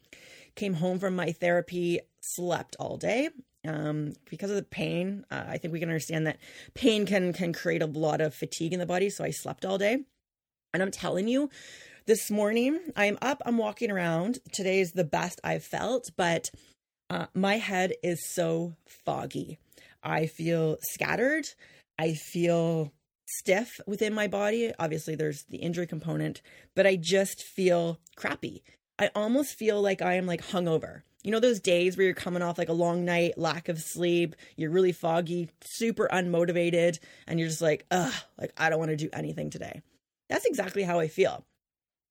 Came 0.54 0.74
home 0.74 0.98
from 0.98 1.14
my 1.14 1.32
therapy, 1.32 2.00
slept 2.20 2.74
all 2.80 2.96
day. 2.96 3.28
Um, 3.68 4.14
because 4.30 4.48
of 4.48 4.56
the 4.56 4.62
pain, 4.62 5.26
uh, 5.30 5.44
I 5.46 5.58
think 5.58 5.72
we 5.72 5.80
can 5.80 5.88
understand 5.90 6.26
that 6.26 6.38
pain 6.74 7.04
can 7.04 7.32
can 7.32 7.52
create 7.52 7.82
a 7.82 7.86
lot 7.86 8.20
of 8.20 8.32
fatigue 8.32 8.72
in 8.72 8.78
the 8.78 8.86
body. 8.86 9.10
So 9.10 9.24
I 9.24 9.30
slept 9.30 9.64
all 9.66 9.76
day, 9.76 9.98
and 10.72 10.82
I'm 10.82 10.90
telling 10.90 11.28
you, 11.28 11.50
this 12.06 12.30
morning, 12.30 12.78
I'm 12.94 13.18
up, 13.20 13.42
I'm 13.44 13.58
walking 13.58 13.90
around. 13.90 14.38
Today 14.52 14.80
is 14.80 14.92
the 14.92 15.04
best 15.04 15.40
I've 15.42 15.64
felt, 15.64 16.10
but 16.16 16.50
uh, 17.10 17.26
my 17.34 17.56
head 17.58 17.94
is 18.02 18.32
so 18.32 18.74
foggy. 19.04 19.58
I 20.04 20.26
feel 20.26 20.78
scattered. 20.82 21.48
I 21.98 22.14
feel 22.14 22.92
stiff 23.26 23.80
within 23.88 24.14
my 24.14 24.28
body. 24.28 24.72
Obviously, 24.78 25.16
there's 25.16 25.44
the 25.48 25.58
injury 25.58 25.86
component, 25.86 26.42
but 26.76 26.86
I 26.86 26.94
just 26.94 27.42
feel 27.42 27.98
crappy. 28.14 28.62
I 29.00 29.10
almost 29.16 29.58
feel 29.58 29.82
like 29.82 30.00
I 30.00 30.14
am 30.14 30.26
like 30.26 30.46
hungover. 30.46 31.02
You 31.24 31.32
know, 31.32 31.40
those 31.40 31.58
days 31.58 31.96
where 31.96 32.04
you're 32.04 32.14
coming 32.14 32.40
off 32.42 32.56
like 32.56 32.68
a 32.68 32.72
long 32.72 33.04
night, 33.04 33.36
lack 33.36 33.68
of 33.68 33.80
sleep, 33.80 34.36
you're 34.56 34.70
really 34.70 34.92
foggy, 34.92 35.50
super 35.60 36.08
unmotivated, 36.12 37.00
and 37.26 37.40
you're 37.40 37.48
just 37.48 37.62
like, 37.62 37.84
ugh, 37.90 38.14
like 38.38 38.52
I 38.56 38.70
don't 38.70 38.78
want 38.78 38.92
to 38.92 38.96
do 38.96 39.10
anything 39.12 39.50
today. 39.50 39.82
That's 40.28 40.44
exactly 40.44 40.84
how 40.84 41.00
I 41.00 41.08
feel. 41.08 41.44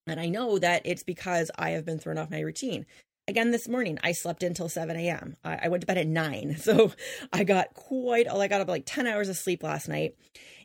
And 0.08 0.20
I 0.20 0.28
know 0.28 0.60
that 0.60 0.82
it's 0.86 1.04
because 1.04 1.50
I 1.58 1.72
have 1.72 1.86
been 1.86 2.00
thrown 2.00 2.18
off 2.18 2.30
my 2.30 2.40
routine. 2.40 2.86
Again, 3.28 3.50
this 3.50 3.68
morning, 3.68 3.98
I 4.04 4.12
slept 4.12 4.44
until 4.44 4.70
7 4.70 4.96
a.m. 4.96 5.36
I, 5.44 5.62
I 5.64 5.68
went 5.70 5.82
to 5.82 5.88
bed 5.88 5.98
at 5.98 6.08
9. 6.08 6.58
So 6.66 6.92
I 7.32 7.44
got 7.44 7.74
quite, 7.74 8.28
oh, 8.30 8.40
I 8.40 8.48
got 8.48 8.62
up 8.62 8.68
like 8.68 8.84
10 8.86 9.08
hours 9.08 9.30
of 9.30 9.38
sleep 9.38 9.64
last 9.64 9.88
night. 9.88 10.16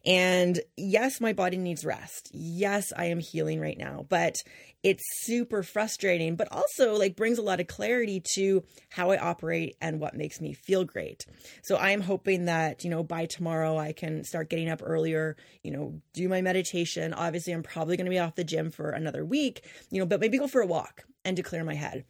And 0.04 0.58
yes, 0.76 1.20
my 1.20 1.32
body 1.34 1.58
needs 1.58 1.84
rest. 1.84 2.30
Yes, 2.32 2.90
I 2.96 3.06
am 3.06 3.18
healing 3.18 3.60
right 3.60 3.76
now, 3.76 4.06
but 4.08 4.36
it's 4.82 5.02
super 5.24 5.62
frustrating, 5.62 6.36
but 6.36 6.48
also 6.50 6.96
like 6.96 7.16
brings 7.16 7.36
a 7.36 7.42
lot 7.42 7.60
of 7.60 7.66
clarity 7.66 8.22
to 8.34 8.62
how 8.88 9.10
I 9.10 9.18
operate 9.18 9.76
and 9.80 10.00
what 10.00 10.14
makes 10.14 10.40
me 10.40 10.54
feel 10.54 10.84
great. 10.84 11.26
So 11.62 11.76
I 11.76 11.90
am 11.90 12.00
hoping 12.00 12.46
that, 12.46 12.82
you 12.82 12.90
know, 12.90 13.02
by 13.02 13.26
tomorrow 13.26 13.76
I 13.76 13.92
can 13.92 14.24
start 14.24 14.48
getting 14.48 14.70
up 14.70 14.80
earlier, 14.82 15.36
you 15.62 15.70
know, 15.70 16.00
do 16.14 16.28
my 16.28 16.40
meditation. 16.40 17.12
Obviously, 17.12 17.52
I'm 17.52 17.62
probably 17.62 17.98
going 17.98 18.06
to 18.06 18.10
be 18.10 18.18
off 18.18 18.36
the 18.36 18.44
gym 18.44 18.70
for 18.70 18.90
another 18.90 19.24
week, 19.24 19.64
you 19.90 19.98
know, 19.98 20.06
but 20.06 20.20
maybe 20.20 20.38
go 20.38 20.48
for 20.48 20.62
a 20.62 20.66
walk 20.66 21.04
and 21.26 21.36
to 21.36 21.42
clear 21.42 21.64
my 21.64 21.74
head. 21.74 22.04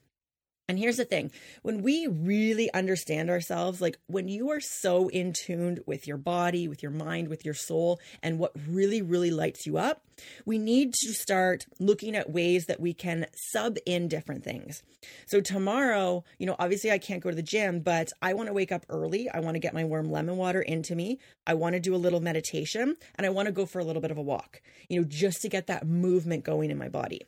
And 0.70 0.78
here's 0.78 0.98
the 0.98 1.04
thing 1.04 1.32
when 1.62 1.82
we 1.82 2.06
really 2.06 2.72
understand 2.72 3.28
ourselves, 3.28 3.80
like 3.80 3.98
when 4.06 4.28
you 4.28 4.50
are 4.50 4.60
so 4.60 5.08
in 5.08 5.32
tuned 5.32 5.80
with 5.84 6.06
your 6.06 6.16
body, 6.16 6.68
with 6.68 6.80
your 6.80 6.92
mind, 6.92 7.26
with 7.26 7.44
your 7.44 7.54
soul, 7.54 7.98
and 8.22 8.38
what 8.38 8.52
really, 8.68 9.02
really 9.02 9.32
lights 9.32 9.66
you 9.66 9.78
up, 9.78 10.04
we 10.46 10.58
need 10.58 10.94
to 10.94 11.12
start 11.12 11.66
looking 11.80 12.14
at 12.14 12.30
ways 12.30 12.66
that 12.66 12.78
we 12.78 12.94
can 12.94 13.26
sub 13.34 13.78
in 13.84 14.06
different 14.06 14.44
things. 14.44 14.84
So, 15.26 15.40
tomorrow, 15.40 16.22
you 16.38 16.46
know, 16.46 16.54
obviously 16.60 16.92
I 16.92 16.98
can't 16.98 17.20
go 17.20 17.30
to 17.30 17.36
the 17.36 17.42
gym, 17.42 17.80
but 17.80 18.12
I 18.22 18.34
want 18.34 18.46
to 18.46 18.52
wake 18.52 18.70
up 18.70 18.86
early. 18.88 19.28
I 19.28 19.40
want 19.40 19.56
to 19.56 19.60
get 19.60 19.74
my 19.74 19.82
warm 19.82 20.08
lemon 20.08 20.36
water 20.36 20.62
into 20.62 20.94
me. 20.94 21.18
I 21.48 21.54
want 21.54 21.72
to 21.72 21.80
do 21.80 21.96
a 21.96 21.96
little 21.96 22.20
meditation 22.20 22.94
and 23.16 23.26
I 23.26 23.30
want 23.30 23.46
to 23.46 23.52
go 23.52 23.66
for 23.66 23.80
a 23.80 23.84
little 23.84 24.02
bit 24.02 24.12
of 24.12 24.18
a 24.18 24.22
walk, 24.22 24.62
you 24.88 25.00
know, 25.00 25.04
just 25.04 25.42
to 25.42 25.48
get 25.48 25.66
that 25.66 25.84
movement 25.84 26.44
going 26.44 26.70
in 26.70 26.78
my 26.78 26.88
body. 26.88 27.26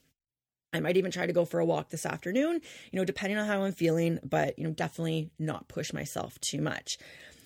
I 0.73 0.81
might 0.81 0.97
even 0.97 1.11
try 1.11 1.27
to 1.27 1.33
go 1.33 1.45
for 1.45 1.61
a 1.61 1.65
walk 1.65 1.91
this 1.91 2.07
afternoon, 2.07 2.61
you 2.91 2.99
know, 2.99 3.05
depending 3.05 3.39
on 3.39 3.47
how 3.47 3.63
I'm 3.63 3.73
feeling, 3.73 4.19
but, 4.25 4.59
you 4.59 4.65
know, 4.65 4.71
definitely 4.71 5.31
not 5.39 5.69
push 5.69 5.93
myself 5.93 6.39
too 6.41 6.61
much. 6.61 6.99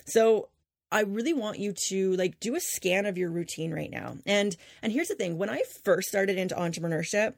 So, 0.05 0.49
I 0.89 1.01
really 1.01 1.33
want 1.33 1.59
you 1.59 1.73
to 1.89 2.13
like 2.13 2.39
do 2.39 2.55
a 2.55 2.61
scan 2.61 3.05
of 3.05 3.17
your 3.17 3.29
routine 3.29 3.73
right 3.73 3.91
now. 3.91 4.15
And 4.25 4.55
and 4.81 4.93
here's 4.93 5.09
the 5.09 5.15
thing, 5.15 5.37
when 5.37 5.49
I 5.49 5.63
first 5.83 6.07
started 6.07 6.37
into 6.37 6.55
entrepreneurship, 6.55 7.33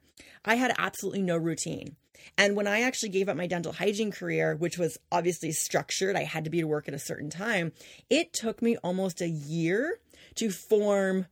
I 0.46 0.55
had 0.55 0.75
absolutely 0.77 1.24
no 1.24 1.36
routine. 1.36 1.96
And 2.38 2.55
when 2.55 2.67
I 2.67 2.81
actually 2.81 3.10
gave 3.10 3.27
up 3.27 3.38
my 3.38 3.48
dental 3.48 3.72
hygiene 3.72 4.12
career, 4.12 4.55
which 4.55 4.77
was 4.77 5.00
obviously 5.12 5.51
structured, 5.51 6.15
I 6.15 6.25
had 6.25 6.43
to 6.43 6.50
be 6.50 6.60
to 6.60 6.67
work 6.67 6.88
at 6.88 6.93
a 6.93 7.00
certain 7.00 7.29
time, 7.29 7.72
it 8.10 8.34
took 8.34 8.62
me 8.62 8.77
almost 8.77 9.22
a 9.22 9.27
year 9.27 10.00
to 10.36 10.51
form 10.51 11.25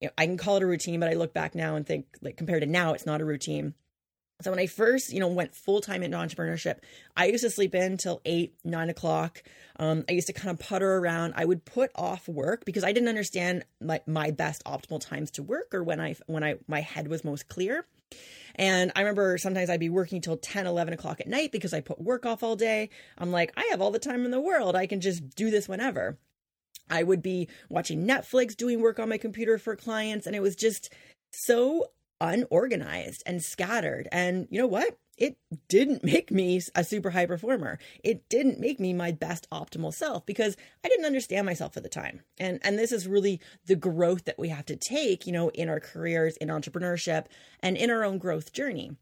you 0.00 0.08
know, 0.08 0.12
I 0.18 0.26
can 0.26 0.38
call 0.38 0.56
it 0.56 0.62
a 0.62 0.66
routine, 0.66 0.98
but 0.98 1.10
I 1.10 1.14
look 1.14 1.34
back 1.34 1.54
now 1.54 1.76
and 1.76 1.86
think 1.86 2.06
like 2.20 2.36
compared 2.36 2.62
to 2.62 2.66
now, 2.66 2.94
it's 2.94 3.06
not 3.06 3.20
a 3.20 3.24
routine 3.24 3.74
so 4.40 4.50
when 4.50 4.58
I 4.60 4.66
first, 4.66 5.12
you 5.12 5.20
know, 5.20 5.28
went 5.28 5.54
full 5.54 5.80
time 5.80 6.02
into 6.02 6.16
entrepreneurship, 6.16 6.78
I 7.16 7.26
used 7.26 7.44
to 7.44 7.50
sleep 7.50 7.74
in 7.74 7.96
till 7.96 8.20
eight, 8.24 8.54
nine 8.64 8.90
o'clock. 8.90 9.42
Um, 9.76 10.04
I 10.08 10.12
used 10.12 10.26
to 10.28 10.32
kind 10.32 10.50
of 10.50 10.58
putter 10.58 10.96
around. 10.96 11.34
I 11.36 11.44
would 11.44 11.64
put 11.64 11.90
off 11.94 12.28
work 12.28 12.64
because 12.64 12.84
I 12.84 12.92
didn't 12.92 13.08
understand 13.08 13.64
my, 13.80 14.00
my 14.06 14.30
best 14.30 14.64
optimal 14.64 15.00
times 15.00 15.30
to 15.32 15.42
work 15.42 15.74
or 15.74 15.82
when 15.82 16.00
I 16.00 16.16
when 16.26 16.44
I 16.44 16.56
my 16.66 16.80
head 16.80 17.08
was 17.08 17.24
most 17.24 17.48
clear. 17.48 17.86
And 18.56 18.92
I 18.96 19.00
remember 19.00 19.38
sometimes 19.38 19.70
I'd 19.70 19.80
be 19.80 19.88
working 19.88 20.20
till 20.20 20.36
10, 20.36 20.66
11 20.66 20.92
o'clock 20.92 21.20
at 21.20 21.28
night 21.28 21.52
because 21.52 21.72
I 21.72 21.80
put 21.80 22.00
work 22.00 22.26
off 22.26 22.42
all 22.42 22.56
day. 22.56 22.90
I'm 23.16 23.30
like, 23.30 23.52
I 23.56 23.68
have 23.70 23.80
all 23.80 23.90
the 23.90 23.98
time 23.98 24.24
in 24.24 24.30
the 24.32 24.40
world. 24.40 24.74
I 24.74 24.86
can 24.86 25.00
just 25.00 25.34
do 25.36 25.50
this 25.50 25.68
whenever. 25.68 26.18
I 26.90 27.04
would 27.04 27.22
be 27.22 27.48
watching 27.68 28.06
Netflix, 28.06 28.56
doing 28.56 28.80
work 28.80 28.98
on 28.98 29.08
my 29.08 29.18
computer 29.18 29.58
for 29.58 29.76
clients. 29.76 30.26
And 30.26 30.34
it 30.34 30.42
was 30.42 30.56
just 30.56 30.92
so 31.30 31.86
unorganized 32.20 33.22
and 33.26 33.42
scattered. 33.42 34.08
And 34.12 34.46
you 34.50 34.60
know 34.60 34.66
what? 34.66 34.98
It 35.16 35.36
didn't 35.68 36.02
make 36.04 36.30
me 36.30 36.60
a 36.74 36.82
super 36.82 37.10
high 37.10 37.26
performer. 37.26 37.78
It 38.02 38.28
didn't 38.28 38.58
make 38.58 38.80
me 38.80 38.94
my 38.94 39.12
best 39.12 39.48
optimal 39.50 39.92
self 39.92 40.24
because 40.24 40.56
I 40.84 40.88
didn't 40.88 41.04
understand 41.04 41.46
myself 41.46 41.76
at 41.76 41.82
the 41.82 41.88
time. 41.88 42.22
And 42.38 42.58
and 42.62 42.78
this 42.78 42.90
is 42.90 43.06
really 43.06 43.40
the 43.66 43.76
growth 43.76 44.24
that 44.24 44.38
we 44.38 44.48
have 44.48 44.66
to 44.66 44.76
take, 44.76 45.26
you 45.26 45.32
know, 45.32 45.50
in 45.50 45.68
our 45.68 45.80
careers, 45.80 46.36
in 46.38 46.48
entrepreneurship, 46.48 47.26
and 47.60 47.76
in 47.76 47.90
our 47.90 48.02
own 48.02 48.18
growth 48.18 48.52
journey. 48.52 48.96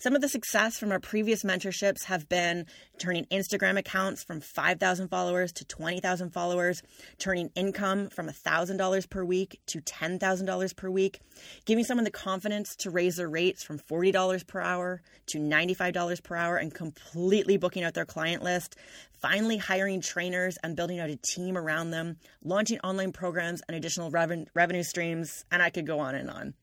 Some 0.00 0.14
of 0.14 0.20
the 0.20 0.28
success 0.28 0.78
from 0.78 0.92
our 0.92 1.00
previous 1.00 1.42
mentorships 1.42 2.04
have 2.04 2.28
been 2.28 2.66
turning 2.98 3.24
Instagram 3.32 3.76
accounts 3.76 4.22
from 4.22 4.40
5,000 4.40 5.08
followers 5.08 5.50
to 5.54 5.64
20,000 5.64 6.30
followers, 6.30 6.84
turning 7.18 7.50
income 7.56 8.08
from 8.08 8.28
$1,000 8.28 9.10
per 9.10 9.24
week 9.24 9.60
to 9.66 9.80
$10,000 9.80 10.76
per 10.76 10.88
week, 10.88 11.18
giving 11.64 11.82
someone 11.82 12.04
the 12.04 12.12
confidence 12.12 12.76
to 12.76 12.90
raise 12.90 13.16
their 13.16 13.28
rates 13.28 13.64
from 13.64 13.80
$40 13.80 14.46
per 14.46 14.60
hour 14.60 15.02
to 15.30 15.38
$95 15.38 16.22
per 16.22 16.36
hour 16.36 16.56
and 16.58 16.72
completely 16.72 17.56
booking 17.56 17.82
out 17.82 17.94
their 17.94 18.06
client 18.06 18.44
list, 18.44 18.76
finally 19.20 19.56
hiring 19.56 20.00
trainers 20.00 20.58
and 20.62 20.76
building 20.76 21.00
out 21.00 21.10
a 21.10 21.16
team 21.16 21.58
around 21.58 21.90
them, 21.90 22.18
launching 22.44 22.78
online 22.84 23.10
programs 23.10 23.62
and 23.66 23.76
additional 23.76 24.12
revenue 24.12 24.84
streams, 24.84 25.44
and 25.50 25.60
I 25.60 25.70
could 25.70 25.88
go 25.88 25.98
on 25.98 26.14
and 26.14 26.30
on. 26.30 26.54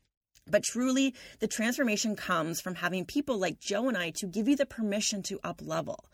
But 0.48 0.64
truly, 0.64 1.16
the 1.40 1.48
transformation 1.48 2.16
comes 2.16 2.62
from 2.62 2.76
having 2.76 3.06
people 3.06 3.40
like 3.40 3.60
Joe 3.60 3.88
and 3.88 3.98
I 3.98 4.12
to 4.18 4.28
give 4.28 4.48
you 4.48 4.56
the 4.56 4.68
permission 4.68 5.24
to 5.24 5.40
up 5.44 5.60
level, 5.64 6.06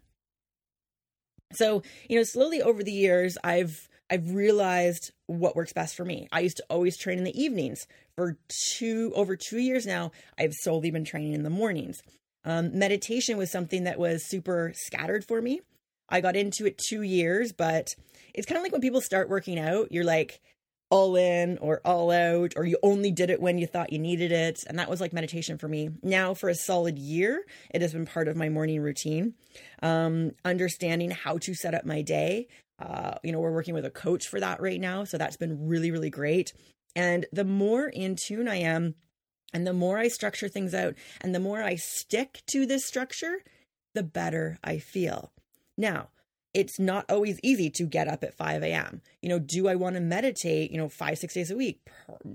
So, 1.54 1.82
you 2.08 2.18
know, 2.18 2.24
slowly 2.24 2.62
over 2.62 2.84
the 2.84 2.92
years, 2.92 3.38
I've 3.44 3.90
I've 4.10 4.34
realized 4.34 5.12
what 5.28 5.56
works 5.56 5.74
best 5.74 5.96
for 5.96 6.04
me. 6.04 6.28
I 6.32 6.40
used 6.40 6.58
to 6.58 6.66
always 6.70 6.98
train 6.98 7.18
in 7.18 7.24
the 7.24 7.40
evenings. 7.40 7.86
For 8.16 8.38
two 8.76 9.12
over 9.16 9.36
two 9.36 9.60
years 9.60 9.86
now, 9.86 10.12
I've 10.38 10.54
solely 10.54 10.92
been 10.92 11.06
training 11.06 11.34
in 11.34 11.44
the 11.44 11.50
mornings. 11.50 12.02
Um, 12.44 12.78
meditation 12.78 13.38
was 13.38 13.52
something 13.52 13.84
that 13.84 14.00
was 14.00 14.28
super 14.28 14.74
scattered 14.76 15.26
for 15.26 15.42
me. 15.42 15.62
I 16.10 16.22
got 16.22 16.36
into 16.36 16.66
it 16.66 16.80
two 16.90 17.04
years, 17.04 17.52
but 17.52 17.94
it's 18.34 18.48
kind 18.48 18.58
of 18.58 18.64
like 18.64 18.72
when 18.72 18.82
people 18.82 19.02
start 19.02 19.30
working 19.30 19.60
out, 19.60 19.92
you're 19.92 20.04
like, 20.04 20.42
all 20.90 21.16
in 21.16 21.58
or 21.60 21.82
all 21.86 22.12
out, 22.12 22.54
or 22.56 22.66
you 22.66 22.78
only 22.82 23.12
did 23.12 23.30
it 23.30 23.42
when 23.42 23.58
you 23.58 23.68
thought 23.68 23.94
you 23.94 24.00
needed 24.00 24.32
it. 24.32 24.64
And 24.68 24.80
that 24.80 24.90
was 24.90 25.00
like 25.00 25.14
meditation 25.14 25.58
for 25.58 25.68
me. 25.68 25.90
Now, 26.02 26.34
for 26.34 26.50
a 26.50 26.56
solid 26.56 26.98
year, 26.98 27.44
it 27.70 27.82
has 27.82 27.94
been 27.94 28.06
part 28.06 28.28
of 28.28 28.36
my 28.36 28.50
morning 28.50 28.82
routine. 28.82 29.36
Um, 29.84 30.32
understanding 30.44 31.12
how 31.12 31.38
to 31.40 31.54
set 31.54 31.76
up 31.76 31.86
my 31.86 32.02
day. 32.02 32.48
Uh, 32.80 33.16
you 33.24 33.32
know, 33.32 33.40
we're 33.40 33.52
working 33.52 33.74
with 33.74 33.86
a 33.86 33.92
coach 33.92 34.28
for 34.28 34.40
that 34.40 34.62
right 34.62 34.80
now. 34.80 35.04
So 35.04 35.18
that's 35.18 35.38
been 35.38 35.68
really, 35.68 35.92
really 35.92 36.10
great. 36.10 36.54
And 36.96 37.26
the 37.32 37.46
more 37.46 37.88
in 37.88 38.16
tune 38.16 38.48
I 38.48 38.58
am, 38.58 38.96
and 39.54 39.66
the 39.66 39.74
more 39.74 39.98
I 39.98 40.08
structure 40.08 40.48
things 40.48 40.74
out, 40.74 40.96
and 41.22 41.34
the 41.34 41.40
more 41.40 41.62
I 41.62 41.76
stick 41.76 42.42
to 42.48 42.66
this 42.66 42.86
structure, 42.86 43.44
the 43.94 44.04
better 44.04 44.58
I 44.64 44.78
feel. 44.78 45.32
Now, 45.78 46.10
it's 46.54 46.80
not 46.80 47.06
always 47.10 47.40
easy 47.44 47.70
to 47.70 47.86
get 47.86 48.08
up 48.08 48.24
at 48.24 48.34
5 48.34 48.64
a.m. 48.64 49.02
You 49.22 49.30
know, 49.30 49.40
do 49.40 49.68
I 49.68 49.76
want 49.76 49.96
to 49.96 50.02
meditate, 50.02 50.72
you 50.72 50.78
know, 50.78 50.90
five, 50.90 51.18
six 51.18 51.34
days 51.34 51.52
a 51.52 51.56
week? 51.56 51.80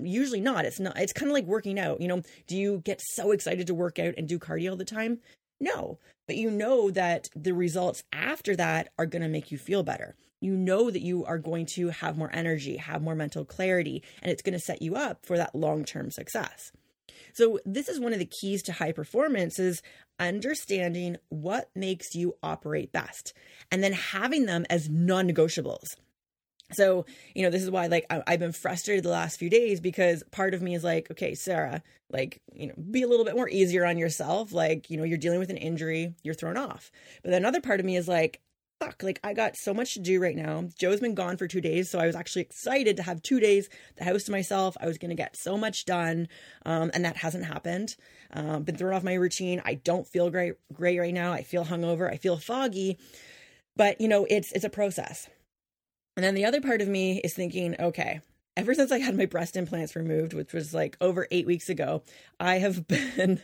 Usually 0.00 0.40
not. 0.40 0.64
It's 0.64 0.78
not, 0.78 0.98
it's 0.98 1.12
kind 1.12 1.30
of 1.30 1.34
like 1.34 1.46
working 1.46 1.78
out. 1.78 2.00
You 2.00 2.08
know, 2.08 2.22
do 2.46 2.56
you 2.56 2.82
get 2.84 3.00
so 3.00 3.32
excited 3.32 3.66
to 3.66 3.74
work 3.74 3.98
out 3.98 4.14
and 4.16 4.28
do 4.28 4.38
cardio 4.38 4.70
all 4.70 4.76
the 4.76 4.84
time? 4.84 5.18
No, 5.60 5.98
but 6.26 6.36
you 6.36 6.50
know 6.50 6.90
that 6.90 7.28
the 7.34 7.54
results 7.54 8.04
after 8.12 8.56
that 8.56 8.88
are 8.98 9.06
going 9.06 9.22
to 9.22 9.28
make 9.28 9.50
you 9.50 9.58
feel 9.58 9.82
better. 9.82 10.14
You 10.40 10.56
know 10.56 10.90
that 10.90 11.02
you 11.02 11.24
are 11.24 11.38
going 11.38 11.66
to 11.74 11.88
have 11.88 12.18
more 12.18 12.30
energy, 12.32 12.76
have 12.76 13.02
more 13.02 13.14
mental 13.14 13.44
clarity, 13.44 14.02
and 14.22 14.30
it's 14.30 14.42
going 14.42 14.52
to 14.52 14.58
set 14.58 14.82
you 14.82 14.94
up 14.94 15.24
for 15.24 15.36
that 15.38 15.54
long 15.54 15.84
term 15.84 16.10
success. 16.10 16.70
So 17.32 17.58
this 17.64 17.88
is 17.88 18.00
one 18.00 18.12
of 18.12 18.18
the 18.18 18.24
keys 18.24 18.62
to 18.64 18.72
high 18.72 18.92
performance 18.92 19.58
is 19.58 19.82
understanding 20.18 21.16
what 21.28 21.70
makes 21.74 22.14
you 22.14 22.36
operate 22.42 22.92
best 22.92 23.32
and 23.70 23.82
then 23.82 23.92
having 23.92 24.46
them 24.46 24.64
as 24.70 24.88
non-negotiables. 24.88 25.96
So, 26.72 27.04
you 27.34 27.42
know, 27.42 27.50
this 27.50 27.62
is 27.62 27.70
why 27.70 27.86
like 27.88 28.06
I, 28.10 28.22
have 28.26 28.40
been 28.40 28.52
frustrated 28.52 29.04
the 29.04 29.10
last 29.10 29.38
few 29.38 29.50
days 29.50 29.80
because 29.80 30.22
part 30.30 30.54
of 30.54 30.62
me 30.62 30.74
is 30.74 30.84
like, 30.84 31.10
okay, 31.10 31.34
Sarah, 31.34 31.82
like, 32.10 32.40
you 32.52 32.68
know, 32.68 32.74
be 32.90 33.02
a 33.02 33.08
little 33.08 33.24
bit 33.24 33.36
more 33.36 33.48
easier 33.48 33.84
on 33.84 33.98
yourself. 33.98 34.52
Like, 34.52 34.88
you 34.90 34.96
know, 34.96 35.04
you're 35.04 35.18
dealing 35.18 35.40
with 35.40 35.50
an 35.50 35.56
injury, 35.56 36.14
you're 36.22 36.34
thrown 36.34 36.56
off. 36.56 36.90
But 37.22 37.30
then 37.30 37.42
another 37.42 37.60
part 37.60 37.80
of 37.80 37.86
me 37.86 37.96
is 37.96 38.08
like, 38.08 38.40
fuck, 38.84 39.02
like 39.02 39.20
I 39.24 39.32
got 39.34 39.56
so 39.56 39.72
much 39.74 39.94
to 39.94 40.00
do 40.00 40.20
right 40.20 40.36
now. 40.36 40.68
Joe's 40.78 41.00
been 41.00 41.14
gone 41.14 41.36
for 41.36 41.46
two 41.46 41.60
days, 41.60 41.90
so 41.90 41.98
I 41.98 42.06
was 42.06 42.16
actually 42.16 42.42
excited 42.42 42.96
to 42.96 43.02
have 43.02 43.22
two 43.22 43.40
days, 43.40 43.68
the 43.96 44.04
house 44.04 44.24
to 44.24 44.32
myself. 44.32 44.76
I 44.80 44.86
was 44.86 44.98
going 44.98 45.10
to 45.10 45.14
get 45.14 45.36
so 45.36 45.56
much 45.56 45.84
done, 45.84 46.28
um, 46.64 46.90
and 46.94 47.04
that 47.04 47.16
hasn't 47.16 47.44
happened. 47.44 47.96
Um, 48.32 48.62
been 48.64 48.76
thrown 48.76 48.94
off 48.94 49.04
my 49.04 49.14
routine. 49.14 49.62
I 49.64 49.74
don't 49.74 50.06
feel 50.06 50.30
great, 50.30 50.54
great 50.72 50.98
right 50.98 51.14
now. 51.14 51.32
I 51.32 51.42
feel 51.42 51.64
hungover. 51.64 52.10
I 52.10 52.16
feel 52.16 52.36
foggy, 52.36 52.98
but 53.76 54.00
you 54.00 54.08
know, 54.08 54.26
it's 54.28 54.52
it's 54.52 54.64
a 54.64 54.70
process. 54.70 55.28
And 56.16 56.24
then 56.24 56.34
the 56.34 56.44
other 56.44 56.60
part 56.60 56.80
of 56.80 56.88
me 56.88 57.20
is 57.24 57.34
thinking, 57.34 57.74
okay, 57.80 58.20
ever 58.56 58.74
since 58.74 58.92
I 58.92 58.98
had 58.98 59.16
my 59.16 59.26
breast 59.26 59.56
implants 59.56 59.96
removed, 59.96 60.32
which 60.32 60.52
was 60.52 60.72
like 60.72 60.96
over 61.00 61.26
eight 61.30 61.46
weeks 61.46 61.68
ago, 61.68 62.02
I 62.38 62.58
have 62.58 62.86
been 63.16 63.40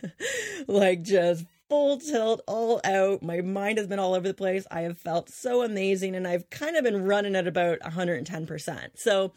like 0.68 1.02
just 1.02 1.44
full 1.70 1.98
tilt, 1.98 2.40
all 2.48 2.80
out. 2.84 3.22
My 3.22 3.40
mind 3.42 3.78
has 3.78 3.86
been 3.86 4.00
all 4.00 4.14
over 4.14 4.26
the 4.26 4.34
place. 4.34 4.66
I 4.72 4.80
have 4.80 4.98
felt 4.98 5.30
so 5.30 5.62
amazing 5.62 6.16
and 6.16 6.26
I've 6.26 6.50
kind 6.50 6.76
of 6.76 6.82
been 6.82 7.04
running 7.04 7.36
at 7.36 7.46
about 7.46 7.78
110%. 7.78 8.88
So 8.96 9.32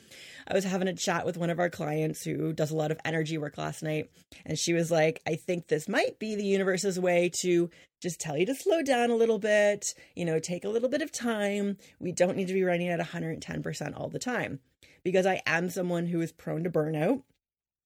I 0.48 0.54
was 0.56 0.64
having 0.64 0.88
a 0.88 0.96
chat 0.96 1.28
with 1.28 1.38
one 1.38 1.52
of 1.52 1.60
our 1.60 1.70
clients 1.70 2.24
who 2.24 2.52
does 2.52 2.72
a 2.72 2.76
lot 2.76 2.90
of 2.90 3.00
energy 3.06 3.38
work 3.38 3.60
last 3.60 3.84
night. 3.84 4.10
And 4.48 4.58
she 4.58 4.74
was 4.74 4.90
like, 4.90 5.22
I 5.28 5.36
think 5.36 5.68
this 5.68 5.88
might 5.88 6.18
be 6.18 6.36
the 6.36 6.44
universe's 6.44 7.00
way 7.00 7.30
to 7.42 7.70
just 8.02 8.20
tell 8.20 8.36
you 8.36 8.48
to 8.48 8.56
slow 8.56 8.82
down 8.82 9.12
a 9.12 9.16
little 9.16 9.40
bit, 9.40 9.94
you 10.16 10.26
know, 10.26 10.40
take 10.40 10.66
a 10.66 10.70
little 10.70 10.90
bit 10.90 11.04
of 11.04 11.12
time. 11.12 11.78
We 12.00 12.12
don't 12.12 12.36
need 12.36 12.48
to 12.48 12.54
be 12.54 12.64
running 12.64 12.90
at 12.90 13.00
110% 13.00 13.96
all 13.96 14.10
the 14.10 14.18
time 14.18 14.60
because 15.04 15.28
I 15.28 15.44
am 15.46 15.70
someone 15.70 16.08
who 16.08 16.20
is 16.20 16.32
prone 16.32 16.64
to 16.64 16.72
burnout 16.72 17.22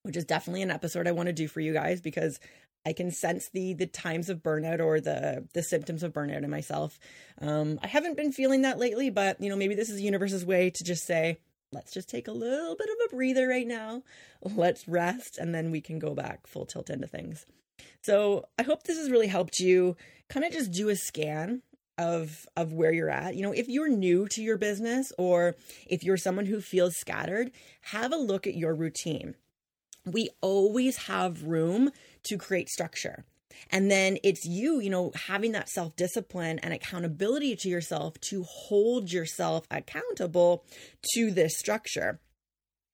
which 0.07 0.15
is 0.15 0.23
definitely 0.23 0.61
an 0.61 0.71
episode 0.71 1.05
I 1.05 1.11
want 1.11 1.27
to 1.27 1.33
do 1.33 1.49
for 1.49 1.59
you 1.59 1.73
guys 1.73 1.99
because 1.99 2.39
I 2.85 2.93
can 2.93 3.11
sense 3.11 3.49
the 3.53 3.73
the 3.73 3.85
times 3.85 4.29
of 4.29 4.43
burnout 4.43 4.79
or 4.79 4.99
the 5.01 5.47
the 5.53 5.63
symptoms 5.63 6.03
of 6.03 6.13
burnout 6.13 6.43
in 6.43 6.49
myself. 6.49 6.99
Um, 7.41 7.79
I 7.83 7.87
haven't 7.87 8.17
been 8.17 8.31
feeling 8.31 8.61
that 8.61 8.79
lately, 8.79 9.09
but 9.09 9.41
you 9.41 9.49
know 9.49 9.57
maybe 9.57 9.75
this 9.75 9.89
is 9.89 9.97
the 9.97 10.03
universe's 10.03 10.45
way 10.45 10.69
to 10.69 10.83
just 10.83 11.05
say, 11.05 11.39
let's 11.71 11.93
just 11.93 12.09
take 12.09 12.27
a 12.27 12.33
little 12.33 12.75
bit 12.75 12.89
of 12.89 12.95
a 13.05 13.15
breather 13.15 13.47
right 13.47 13.67
now. 13.67 14.03
Let's 14.41 14.87
rest, 14.87 15.37
and 15.37 15.53
then 15.53 15.71
we 15.71 15.81
can 15.81 15.99
go 15.99 16.13
back 16.13 16.47
full 16.47 16.65
tilt 16.65 16.89
into 16.89 17.07
things. 17.07 17.45
So 18.01 18.45
I 18.57 18.63
hope 18.63 18.83
this 18.83 18.97
has 18.97 19.11
really 19.11 19.27
helped 19.27 19.59
you 19.59 19.95
kind 20.29 20.45
of 20.45 20.51
just 20.51 20.71
do 20.71 20.89
a 20.89 20.95
scan 20.95 21.61
of 21.97 22.45
of 22.55 22.73
where 22.73 22.93
you're 22.93 23.09
at. 23.09 23.35
You 23.35 23.43
know, 23.43 23.51
if 23.51 23.67
you're 23.67 23.89
new 23.89 24.27
to 24.29 24.41
your 24.41 24.57
business 24.57 25.11
or 25.17 25.55
if 25.87 26.03
you're 26.03 26.17
someone 26.17 26.45
who 26.45 26.61
feels 26.61 26.95
scattered, 26.95 27.51
have 27.81 28.13
a 28.13 28.17
look 28.17 28.47
at 28.47 28.55
your 28.55 28.75
routine. 28.75 29.35
We 30.05 30.29
always 30.41 30.97
have 31.07 31.43
room 31.43 31.91
to 32.27 32.37
create 32.37 32.69
structure. 32.69 33.25
And 33.71 33.89
then 33.89 34.17
it's 34.23 34.45
you, 34.45 34.79
you 34.79 34.89
know, 34.89 35.11
having 35.27 35.51
that 35.53 35.69
self 35.69 35.95
discipline 35.95 36.59
and 36.59 36.73
accountability 36.73 37.55
to 37.57 37.69
yourself 37.69 38.19
to 38.29 38.43
hold 38.43 39.11
yourself 39.11 39.65
accountable 39.71 40.63
to 41.13 41.31
this 41.31 41.57
structure. 41.57 42.19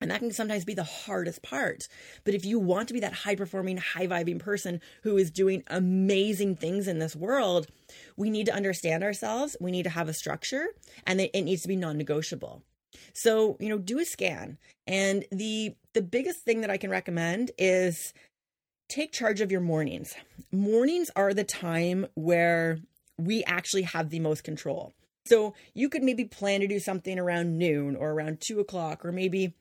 And 0.02 0.12
that 0.12 0.20
can 0.20 0.32
sometimes 0.32 0.66
be 0.66 0.74
the 0.74 0.84
hardest 0.84 1.42
part. 1.44 1.80
But 2.26 2.34
if 2.34 2.44
you 2.44 2.60
want 2.60 2.90
to 2.90 2.94
be 2.94 3.00
that 3.00 3.14
high 3.14 3.36
performing, 3.36 3.78
high 3.78 4.08
vibing 4.08 4.38
person 4.38 4.82
who 5.04 5.18
is 5.18 5.32
doing 5.32 5.64
amazing 5.68 6.58
things 6.58 6.90
in 6.90 7.00
this 7.00 7.16
world, 7.16 7.68
we 8.18 8.30
need 8.30 8.48
to 8.48 8.54
understand 8.54 9.02
ourselves. 9.02 9.56
We 9.62 9.72
need 9.72 9.84
to 9.84 9.90
have 9.90 10.10
a 10.10 10.14
structure 10.14 10.66
and 11.08 11.22
it 11.22 11.34
needs 11.34 11.62
to 11.62 11.70
be 11.70 11.78
non 11.78 11.98
negotiable. 11.98 12.64
So, 13.14 13.56
you 13.62 13.70
know, 13.70 13.78
do 13.78 14.00
a 14.00 14.06
scan. 14.06 14.58
And 14.86 15.26
the 15.32 15.76
the 15.94 16.02
biggest 16.02 16.40
thing 16.40 16.62
that 16.62 16.70
I 16.70 16.78
can 16.78 16.90
recommend 16.90 17.52
is 17.58 18.14
take 18.94 19.12
charge 19.12 19.42
of 19.42 19.52
your 19.52 19.62
mornings. 19.62 20.14
Mornings 20.52 21.10
are 21.16 21.34
the 21.34 21.44
time 21.44 22.06
where 22.14 22.80
we 23.18 23.44
actually 23.46 23.84
have 23.84 24.10
the 24.10 24.20
most 24.20 24.44
control. 24.44 24.94
So 25.26 25.56
you 25.74 25.90
could 25.90 26.04
maybe 26.04 26.26
plan 26.26 26.60
to 26.60 26.68
do 26.68 26.80
something 26.80 27.18
around 27.18 27.58
noon 27.58 27.96
or 27.96 28.12
around 28.12 28.42
two 28.46 28.60
o'clock 28.60 29.06
or 29.06 29.12
maybe 29.12 29.56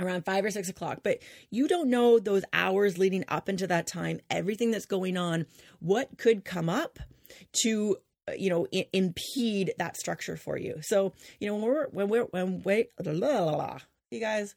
around 0.00 0.24
five 0.24 0.44
or 0.44 0.50
six 0.50 0.68
o'clock, 0.68 1.00
but 1.02 1.18
you 1.50 1.68
don't 1.68 1.90
know 1.90 2.18
those 2.18 2.44
hours 2.52 2.98
leading 2.98 3.24
up 3.28 3.48
into 3.48 3.66
that 3.66 3.86
time, 3.86 4.20
everything 4.30 4.70
that's 4.70 4.86
going 4.86 5.16
on, 5.16 5.46
what 5.80 6.16
could 6.16 6.44
come 6.44 6.68
up 6.68 6.98
to 7.64 7.96
uh, 8.28 8.32
you 8.38 8.48
know 8.48 8.66
I- 8.72 8.88
impede 8.92 9.72
that 9.78 9.96
structure 9.96 10.36
for 10.36 10.56
you 10.56 10.78
so 10.80 11.12
you 11.40 11.48
know 11.48 11.56
when 11.56 11.64
we're 11.64 11.88
when 11.88 12.08
we're 12.08 12.24
when 12.24 12.62
we 12.62 12.86
You 14.12 14.20
guys, 14.20 14.54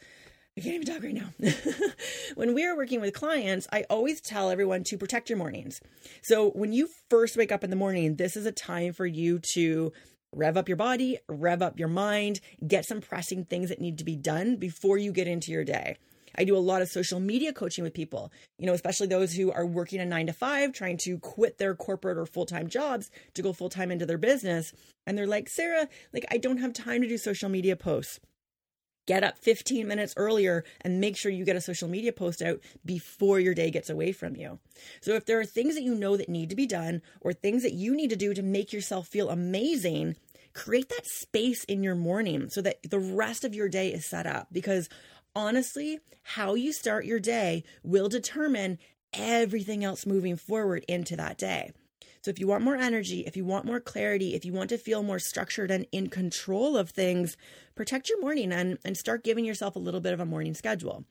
I 0.57 0.61
can't 0.61 0.75
even 0.75 0.87
talk 0.87 1.03
right 1.03 1.13
now. 1.13 1.33
when 2.35 2.53
we 2.53 2.65
are 2.65 2.77
working 2.77 3.01
with 3.01 3.13
clients, 3.13 3.67
I 3.73 3.83
always 3.89 4.21
tell 4.21 4.49
everyone 4.49 4.85
to 4.85 4.97
protect 4.97 5.29
your 5.29 5.37
mornings. 5.37 5.81
So 6.23 6.51
when 6.51 6.71
you 6.71 6.87
first 7.09 7.35
wake 7.35 7.51
up 7.51 7.65
in 7.65 7.71
the 7.71 7.75
morning, 7.75 8.15
this 8.15 8.37
is 8.37 8.45
a 8.45 8.53
time 8.53 8.93
for 8.93 9.05
you 9.05 9.39
to 9.53 9.91
rev 10.31 10.55
up 10.55 10.69
your 10.69 10.77
body, 10.77 11.17
rev 11.27 11.61
up 11.61 11.77
your 11.77 11.89
mind, 11.89 12.39
get 12.65 12.85
some 12.85 13.01
pressing 13.01 13.43
things 13.43 13.67
that 13.67 13.81
need 13.81 13.97
to 13.97 14.05
be 14.05 14.15
done 14.15 14.55
before 14.55 14.97
you 14.97 15.11
get 15.11 15.27
into 15.27 15.51
your 15.51 15.65
day. 15.65 15.97
I 16.37 16.45
do 16.45 16.55
a 16.55 16.59
lot 16.59 16.81
of 16.81 16.87
social 16.87 17.19
media 17.19 17.51
coaching 17.51 17.83
with 17.83 17.93
people, 17.93 18.31
you 18.57 18.65
know, 18.65 18.73
especially 18.73 19.07
those 19.07 19.33
who 19.33 19.51
are 19.51 19.65
working 19.65 19.99
a 19.99 20.05
nine 20.05 20.27
to 20.27 20.33
five, 20.33 20.71
trying 20.71 20.97
to 21.03 21.17
quit 21.19 21.57
their 21.57 21.75
corporate 21.75 22.17
or 22.17 22.25
full 22.25 22.45
time 22.45 22.69
jobs 22.69 23.11
to 23.33 23.41
go 23.41 23.51
full 23.51 23.69
time 23.69 23.91
into 23.91 24.05
their 24.05 24.17
business. 24.17 24.71
And 25.05 25.17
they're 25.17 25.27
like, 25.27 25.49
Sarah, 25.49 25.89
like, 26.13 26.25
I 26.31 26.37
don't 26.37 26.59
have 26.59 26.71
time 26.71 27.01
to 27.01 27.09
do 27.09 27.17
social 27.17 27.49
media 27.49 27.75
posts. 27.75 28.21
Get 29.05 29.23
up 29.23 29.37
15 29.37 29.87
minutes 29.87 30.13
earlier 30.17 30.63
and 30.81 30.99
make 30.99 31.15
sure 31.15 31.31
you 31.31 31.45
get 31.45 31.55
a 31.55 31.61
social 31.61 31.87
media 31.87 32.11
post 32.11 32.41
out 32.41 32.59
before 32.83 33.39
your 33.39 33.53
day 33.53 33.69
gets 33.69 33.89
away 33.89 34.11
from 34.11 34.35
you. 34.35 34.59
So, 35.01 35.13
if 35.13 35.25
there 35.25 35.39
are 35.39 35.45
things 35.45 35.75
that 35.75 35.83
you 35.83 35.93
know 35.93 36.17
that 36.17 36.29
need 36.29 36.49
to 36.49 36.55
be 36.55 36.65
done 36.65 37.01
or 37.21 37.31
things 37.31 37.61
that 37.63 37.73
you 37.73 37.95
need 37.95 38.09
to 38.09 38.15
do 38.15 38.33
to 38.33 38.41
make 38.41 38.73
yourself 38.73 39.07
feel 39.07 39.29
amazing, 39.29 40.15
create 40.53 40.89
that 40.89 41.05
space 41.05 41.63
in 41.65 41.83
your 41.83 41.95
morning 41.95 42.49
so 42.49 42.61
that 42.61 42.79
the 42.89 42.99
rest 42.99 43.43
of 43.43 43.53
your 43.53 43.69
day 43.69 43.89
is 43.89 44.05
set 44.05 44.25
up 44.25 44.47
because 44.51 44.89
honestly, 45.35 45.99
how 46.23 46.55
you 46.55 46.73
start 46.73 47.05
your 47.05 47.19
day 47.19 47.63
will 47.83 48.09
determine 48.09 48.79
everything 49.13 49.83
else 49.83 50.05
moving 50.05 50.35
forward 50.35 50.83
into 50.87 51.15
that 51.15 51.37
day. 51.37 51.71
So, 52.25 52.31
if 52.31 52.39
you 52.39 52.47
want 52.47 52.63
more 52.63 52.75
energy, 52.75 53.19
if 53.27 53.38
you 53.38 53.45
want 53.45 53.65
more 53.65 53.79
clarity, 53.79 54.33
if 54.33 54.45
you 54.45 54.51
want 54.51 54.71
to 54.71 54.79
feel 54.79 55.03
more 55.03 55.19
structured 55.19 55.69
and 55.69 55.85
in 55.91 56.09
control 56.09 56.75
of 56.75 56.89
things, 56.89 57.38
protect 57.75 58.09
your 58.09 58.19
morning 58.19 58.51
and, 58.51 58.79
and 58.83 58.97
start 58.97 59.23
giving 59.23 59.45
yourself 59.45 59.75
a 59.75 59.79
little 59.79 59.99
bit 59.99 60.11
of 60.11 60.19
a 60.19 60.25
morning 60.25 60.55
schedule. 60.55 61.05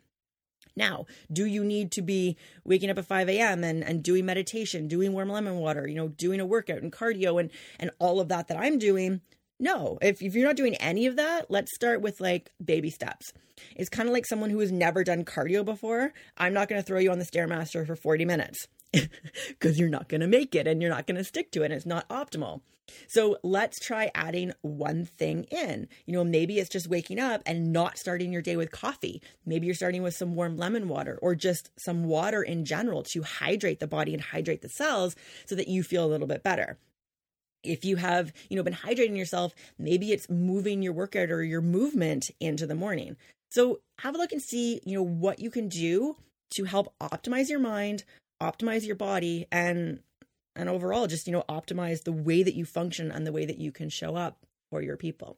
Now, 0.74 1.06
do 1.32 1.46
you 1.46 1.62
need 1.62 1.92
to 1.92 2.02
be 2.02 2.36
waking 2.64 2.90
up 2.90 2.98
at 2.98 3.06
5 3.06 3.28
a.m. 3.28 3.62
And, 3.62 3.84
and 3.84 4.02
doing 4.02 4.26
meditation, 4.26 4.88
doing 4.88 5.12
warm 5.12 5.28
lemon 5.28 5.54
water, 5.54 5.86
you 5.86 5.94
know, 5.94 6.08
doing 6.08 6.40
a 6.40 6.46
workout 6.46 6.82
and 6.82 6.90
cardio 6.90 7.38
and, 7.38 7.52
and 7.78 7.92
all 8.00 8.18
of 8.18 8.26
that 8.30 8.48
that 8.48 8.58
I'm 8.58 8.80
doing? 8.80 9.20
No, 9.60 9.98
if, 10.02 10.20
if 10.20 10.34
you're 10.34 10.48
not 10.48 10.56
doing 10.56 10.74
any 10.76 11.06
of 11.06 11.14
that, 11.14 11.48
let's 11.48 11.72
start 11.76 12.00
with 12.00 12.20
like 12.20 12.50
baby 12.64 12.90
steps. 12.90 13.32
It's 13.76 13.88
kind 13.88 14.08
of 14.08 14.12
like 14.12 14.26
someone 14.26 14.50
who 14.50 14.58
has 14.58 14.72
never 14.72 15.04
done 15.04 15.24
cardio 15.24 15.64
before. 15.64 16.12
I'm 16.36 16.54
not 16.54 16.68
going 16.68 16.82
to 16.82 16.84
throw 16.84 16.98
you 16.98 17.12
on 17.12 17.20
the 17.20 17.24
Stairmaster 17.24 17.86
for 17.86 17.94
40 17.94 18.24
minutes 18.24 18.66
because 19.48 19.78
you're 19.78 19.88
not 19.88 20.08
going 20.08 20.20
to 20.20 20.26
make 20.26 20.54
it 20.54 20.66
and 20.66 20.80
you're 20.80 20.90
not 20.90 21.06
going 21.06 21.16
to 21.16 21.24
stick 21.24 21.50
to 21.52 21.62
it. 21.62 21.66
And 21.66 21.74
it's 21.74 21.86
not 21.86 22.08
optimal. 22.08 22.60
So 23.08 23.38
let's 23.42 23.80
try 23.80 24.10
adding 24.14 24.52
one 24.60 25.04
thing 25.06 25.44
in. 25.44 25.88
You 26.06 26.12
know, 26.12 26.24
maybe 26.24 26.58
it's 26.58 26.68
just 26.68 26.88
waking 26.88 27.18
up 27.18 27.42
and 27.46 27.72
not 27.72 27.98
starting 27.98 28.32
your 28.32 28.42
day 28.42 28.56
with 28.56 28.70
coffee. 28.70 29.22
Maybe 29.46 29.66
you're 29.66 29.74
starting 29.74 30.02
with 30.02 30.14
some 30.14 30.34
warm 30.34 30.56
lemon 30.56 30.88
water 30.88 31.18
or 31.22 31.34
just 31.34 31.70
some 31.78 32.04
water 32.04 32.42
in 32.42 32.64
general 32.64 33.02
to 33.04 33.22
hydrate 33.22 33.80
the 33.80 33.86
body 33.86 34.12
and 34.12 34.22
hydrate 34.22 34.62
the 34.62 34.68
cells 34.68 35.16
so 35.46 35.54
that 35.54 35.68
you 35.68 35.82
feel 35.82 36.04
a 36.04 36.08
little 36.08 36.26
bit 36.26 36.42
better 36.42 36.78
if 37.62 37.82
you 37.84 37.96
have 37.96 38.30
you 38.50 38.56
know 38.56 38.62
been 38.62 38.74
hydrating 38.74 39.16
yourself 39.16 39.54
maybe 39.78 40.12
it's 40.12 40.28
moving 40.28 40.82
your 40.82 40.92
workout 40.92 41.30
or 41.30 41.42
your 41.42 41.62
movement 41.62 42.30
into 42.38 42.66
the 42.66 42.74
morning 42.74 43.16
so 43.50 43.80
have 44.00 44.14
a 44.14 44.18
look 44.18 44.32
and 44.32 44.42
see 44.42 44.80
you 44.84 44.94
know 44.94 45.02
what 45.02 45.40
you 45.40 45.50
can 45.50 45.68
do 45.68 46.14
to 46.50 46.64
help 46.64 46.94
optimize 47.00 47.48
your 47.48 47.58
mind 47.58 48.04
optimize 48.40 48.86
your 48.86 48.96
body 48.96 49.46
and 49.50 50.00
and 50.56 50.68
overall 50.68 51.06
just 51.06 51.26
you 51.26 51.32
know 51.32 51.44
optimize 51.48 52.04
the 52.04 52.12
way 52.12 52.42
that 52.42 52.54
you 52.54 52.64
function 52.64 53.10
and 53.10 53.26
the 53.26 53.32
way 53.32 53.44
that 53.44 53.58
you 53.58 53.72
can 53.72 53.88
show 53.88 54.16
up 54.16 54.38
for 54.70 54.82
your 54.82 54.96
people 54.96 55.36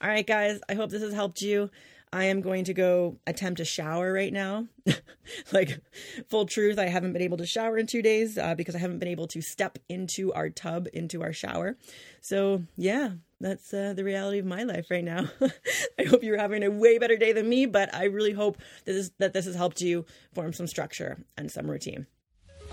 all 0.00 0.08
right 0.08 0.26
guys 0.26 0.60
i 0.68 0.74
hope 0.74 0.90
this 0.90 1.02
has 1.02 1.14
helped 1.14 1.40
you 1.40 1.70
I 2.12 2.24
am 2.24 2.40
going 2.40 2.64
to 2.64 2.74
go 2.74 3.18
attempt 3.26 3.60
a 3.60 3.64
shower 3.64 4.12
right 4.12 4.32
now. 4.32 4.68
like, 5.52 5.80
full 6.28 6.46
truth, 6.46 6.78
I 6.78 6.86
haven't 6.86 7.12
been 7.12 7.22
able 7.22 7.36
to 7.38 7.46
shower 7.46 7.76
in 7.76 7.86
two 7.86 8.00
days 8.00 8.38
uh, 8.38 8.54
because 8.54 8.76
I 8.76 8.78
haven't 8.78 9.00
been 9.00 9.08
able 9.08 9.26
to 9.28 9.42
step 9.42 9.78
into 9.88 10.32
our 10.32 10.48
tub, 10.48 10.86
into 10.92 11.22
our 11.22 11.32
shower. 11.32 11.76
So, 12.20 12.62
yeah, 12.76 13.10
that's 13.40 13.74
uh, 13.74 13.92
the 13.94 14.04
reality 14.04 14.38
of 14.38 14.46
my 14.46 14.62
life 14.62 14.86
right 14.90 15.04
now. 15.04 15.28
I 15.98 16.04
hope 16.04 16.22
you're 16.22 16.38
having 16.38 16.62
a 16.62 16.70
way 16.70 16.98
better 16.98 17.16
day 17.16 17.32
than 17.32 17.48
me, 17.48 17.66
but 17.66 17.92
I 17.94 18.04
really 18.04 18.32
hope 18.32 18.58
that 18.84 18.92
this, 18.92 19.10
that 19.18 19.32
this 19.32 19.46
has 19.46 19.56
helped 19.56 19.80
you 19.80 20.06
form 20.32 20.52
some 20.52 20.68
structure 20.68 21.18
and 21.36 21.50
some 21.50 21.68
routine. 21.68 22.06